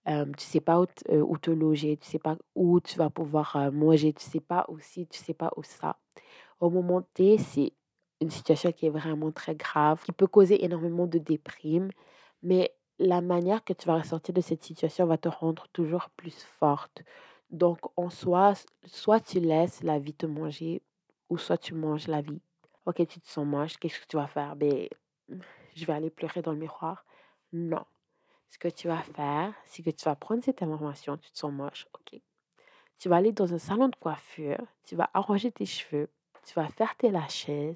Euh, 0.07 0.27
tu 0.37 0.45
sais 0.45 0.61
pas 0.61 0.81
où, 0.81 0.87
où, 1.09 1.39
te 1.39 1.51
loger, 1.51 1.97
tu 1.97 2.07
sais 2.07 2.19
pas 2.19 2.37
où 2.55 2.79
tu 2.81 2.99
vas 2.99 3.09
pouvoir 3.09 3.73
manger, 3.73 4.13
tu 4.13 4.23
sais 4.23 4.41
pas 4.41 4.67
aussi, 4.69 5.07
tu 5.07 5.19
sais 5.19 5.33
pas 5.33 5.51
où 5.57 5.63
ça. 5.63 5.97
Au 6.61 6.69
moment 6.69 7.01
T, 7.15 7.39
c'est 7.39 7.73
une 8.21 8.31
situation 8.31 8.73
qui 8.73 8.87
est 8.87 8.91
vraiment 8.91 9.33
très 9.33 9.55
grave, 9.55 10.03
qui 10.05 10.13
peut 10.13 10.27
causer 10.27 10.65
énormément 10.65 11.07
de 11.07 11.19
déprime, 11.19 11.91
mais 12.43 12.75
la 12.99 13.21
manière 13.21 13.65
que 13.65 13.73
tu 13.73 13.87
vas 13.87 13.99
ressortir 13.99 14.35
de 14.35 14.41
cette 14.41 14.63
situation 14.63 15.07
va 15.07 15.19
te 15.19 15.29
rendre 15.29 15.67
toujours 15.73 16.11
plus 16.11 16.45
forte. 16.59 17.03
Donc, 17.51 17.79
en 17.97 18.11
soi, 18.11 18.55
soit 18.87 19.21
tu 19.21 19.41
laisses 19.41 19.83
la 19.83 19.99
vie 19.99 20.15
te 20.15 20.27
manger 20.27 20.83
ou 21.29 21.39
soit 21.39 21.59
tu 21.59 21.75
manges 21.75 22.07
la 22.09 22.21
vie. 22.21 22.41
Ok, 22.87 23.07
tu 23.07 23.21
te 23.21 23.29
sens 23.29 23.47
moche, 23.47 23.77
qu'est-ce 23.79 24.01
que 24.01 24.07
tu 24.07 24.17
vas 24.17 24.27
faire? 24.27 24.57
Ben, 24.57 24.89
je 25.75 25.85
vais 25.85 25.93
aller 25.93 26.11
pleurer 26.11 26.43
dans 26.43 26.53
le 26.53 26.59
miroir. 26.59 27.05
Non. 27.53 27.85
Ce 28.51 28.59
que 28.59 28.69
tu 28.69 28.89
vas 28.89 29.03
faire, 29.03 29.53
c'est 29.65 29.83
que 29.83 29.91
tu 29.91 30.05
vas 30.05 30.15
prendre 30.15 30.45
cette 30.45 30.63
information, 30.63 31.17
tu 31.17 31.31
te 31.31 31.39
sens 31.39 31.53
moche, 31.53 31.89
ok. 31.95 32.21
Tu 32.99 33.09
vas 33.09 33.17
aller 33.17 33.33
dans 33.33 33.53
un 33.53 33.59
salon 33.59 33.89
de 33.89 33.97
coiffure, 33.97 34.65
tu 34.87 34.95
vas 34.95 35.11
arranger 35.13 35.51
tes 35.51 35.67
cheveux, 35.67 36.09
tu 36.45 36.55
vas 36.55 36.69
faire 36.69 36.95
tes 36.97 37.11
lashes, 37.11 37.75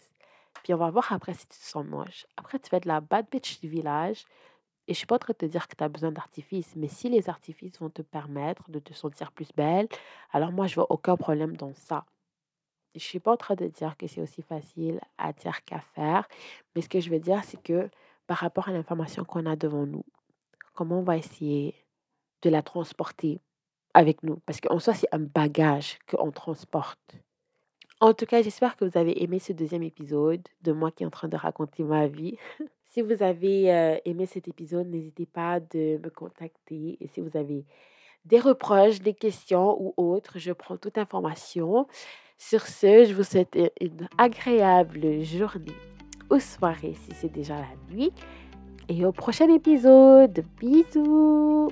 puis 0.69 0.75
on 0.75 0.77
va 0.77 0.91
voir 0.91 1.11
après 1.15 1.33
si 1.33 1.47
tu 1.47 1.57
te 1.59 1.65
sens 1.65 1.83
moche. 1.87 2.27
Après, 2.37 2.59
tu 2.59 2.69
vas 2.69 2.77
être 2.77 2.85
la 2.85 3.01
bad 3.01 3.25
bitch 3.31 3.59
du 3.59 3.69
village, 3.71 4.27
et 4.87 4.93
je 4.93 4.99
suis 4.99 5.07
pas 5.07 5.15
en 5.15 5.19
train 5.19 5.33
de 5.33 5.39
te 5.39 5.47
dire 5.47 5.67
que 5.67 5.75
tu 5.75 5.83
as 5.83 5.89
besoin 5.89 6.13
d'artifices, 6.13 6.77
mais 6.77 6.89
si 6.89 7.09
les 7.09 7.31
artifices 7.31 7.81
vont 7.81 7.89
te 7.89 8.03
permettre 8.03 8.71
de 8.71 8.79
te 8.79 8.93
sentir 8.93 9.33
plus 9.33 9.51
belle, 9.57 9.89
alors 10.31 10.53
moi, 10.53 10.67
je 10.67 10.75
vois 10.75 10.87
aucun 10.91 11.17
problème 11.17 11.57
dans 11.57 11.73
ça. 11.73 12.05
Je 12.95 13.01
suis 13.01 13.19
pas 13.19 13.33
en 13.33 13.39
train 13.39 13.55
de 13.55 13.67
dire 13.67 13.97
que 13.97 14.07
c'est 14.09 14.21
aussi 14.21 14.43
facile 14.43 15.01
à 15.17 15.33
dire 15.33 15.65
qu'à 15.65 15.81
faire, 15.81 16.29
mais 16.75 16.83
ce 16.83 16.91
que 16.91 17.01
je 17.01 17.09
veux 17.09 17.21
dire, 17.21 17.43
c'est 17.45 17.63
que 17.63 17.89
par 18.27 18.37
rapport 18.37 18.69
à 18.69 18.73
l'information 18.73 19.25
qu'on 19.25 19.47
a 19.47 19.57
devant 19.57 19.87
nous, 19.87 20.05
comment 20.75 20.99
on 20.99 21.03
va 21.03 21.17
essayer 21.17 21.75
de 22.43 22.51
la 22.51 22.61
transporter 22.61 23.41
avec 23.95 24.23
nous? 24.23 24.37
Parce 24.45 24.61
qu'en 24.61 24.79
soi, 24.81 24.93
c'est 24.93 25.09
un 25.13 25.19
bagage 25.19 25.99
qu'on 26.07 26.31
transporte. 26.31 27.15
En 28.01 28.15
tout 28.15 28.27
cas, 28.27 28.43
j'espère 28.43 28.77
que 28.77 28.85
vous 28.85 28.97
avez 28.97 29.23
aimé 29.23 29.41
ce 29.41 29.53
deuxième 29.53 29.83
épisode 29.83 30.47
de 30.63 30.73
moi 30.73 30.91
qui 30.93 31.03
est 31.03 31.07
en 31.07 31.11
train 31.11 31.29
de 31.29 31.37
raconter 31.37 31.83
ma 31.83 32.07
vie. 32.07 32.37
Si 32.91 33.03
vous 33.03 33.23
avez 33.23 34.01
aimé 34.07 34.25
cet 34.25 34.49
épisode, 34.49 34.89
n'hésitez 34.89 35.27
pas 35.27 35.61
de 35.61 36.01
me 36.03 36.09
contacter. 36.09 36.97
Et 37.01 37.07
si 37.07 37.21
vous 37.21 37.37
avez 37.37 37.67
des 38.25 38.41
reproches, 38.41 39.01
des 39.01 39.13
questions 39.13 39.77
ou 39.81 39.93
autres, 39.99 40.39
je 40.39 40.53
prends 40.53 40.79
toute 40.79 40.97
information. 40.97 41.87
Sur 42.39 42.63
ce, 42.63 43.05
je 43.05 43.13
vous 43.13 43.25
souhaite 43.25 43.59
une 43.81 44.09
agréable 44.17 45.23
journée 45.23 45.77
ou 46.31 46.39
soirée 46.39 46.95
si 46.95 47.15
c'est 47.15 47.33
déjà 47.33 47.57
la 47.57 47.95
nuit. 47.95 48.13
Et 48.89 49.05
au 49.05 49.13
prochain 49.13 49.53
épisode. 49.53 50.45
Bisous 50.59 51.69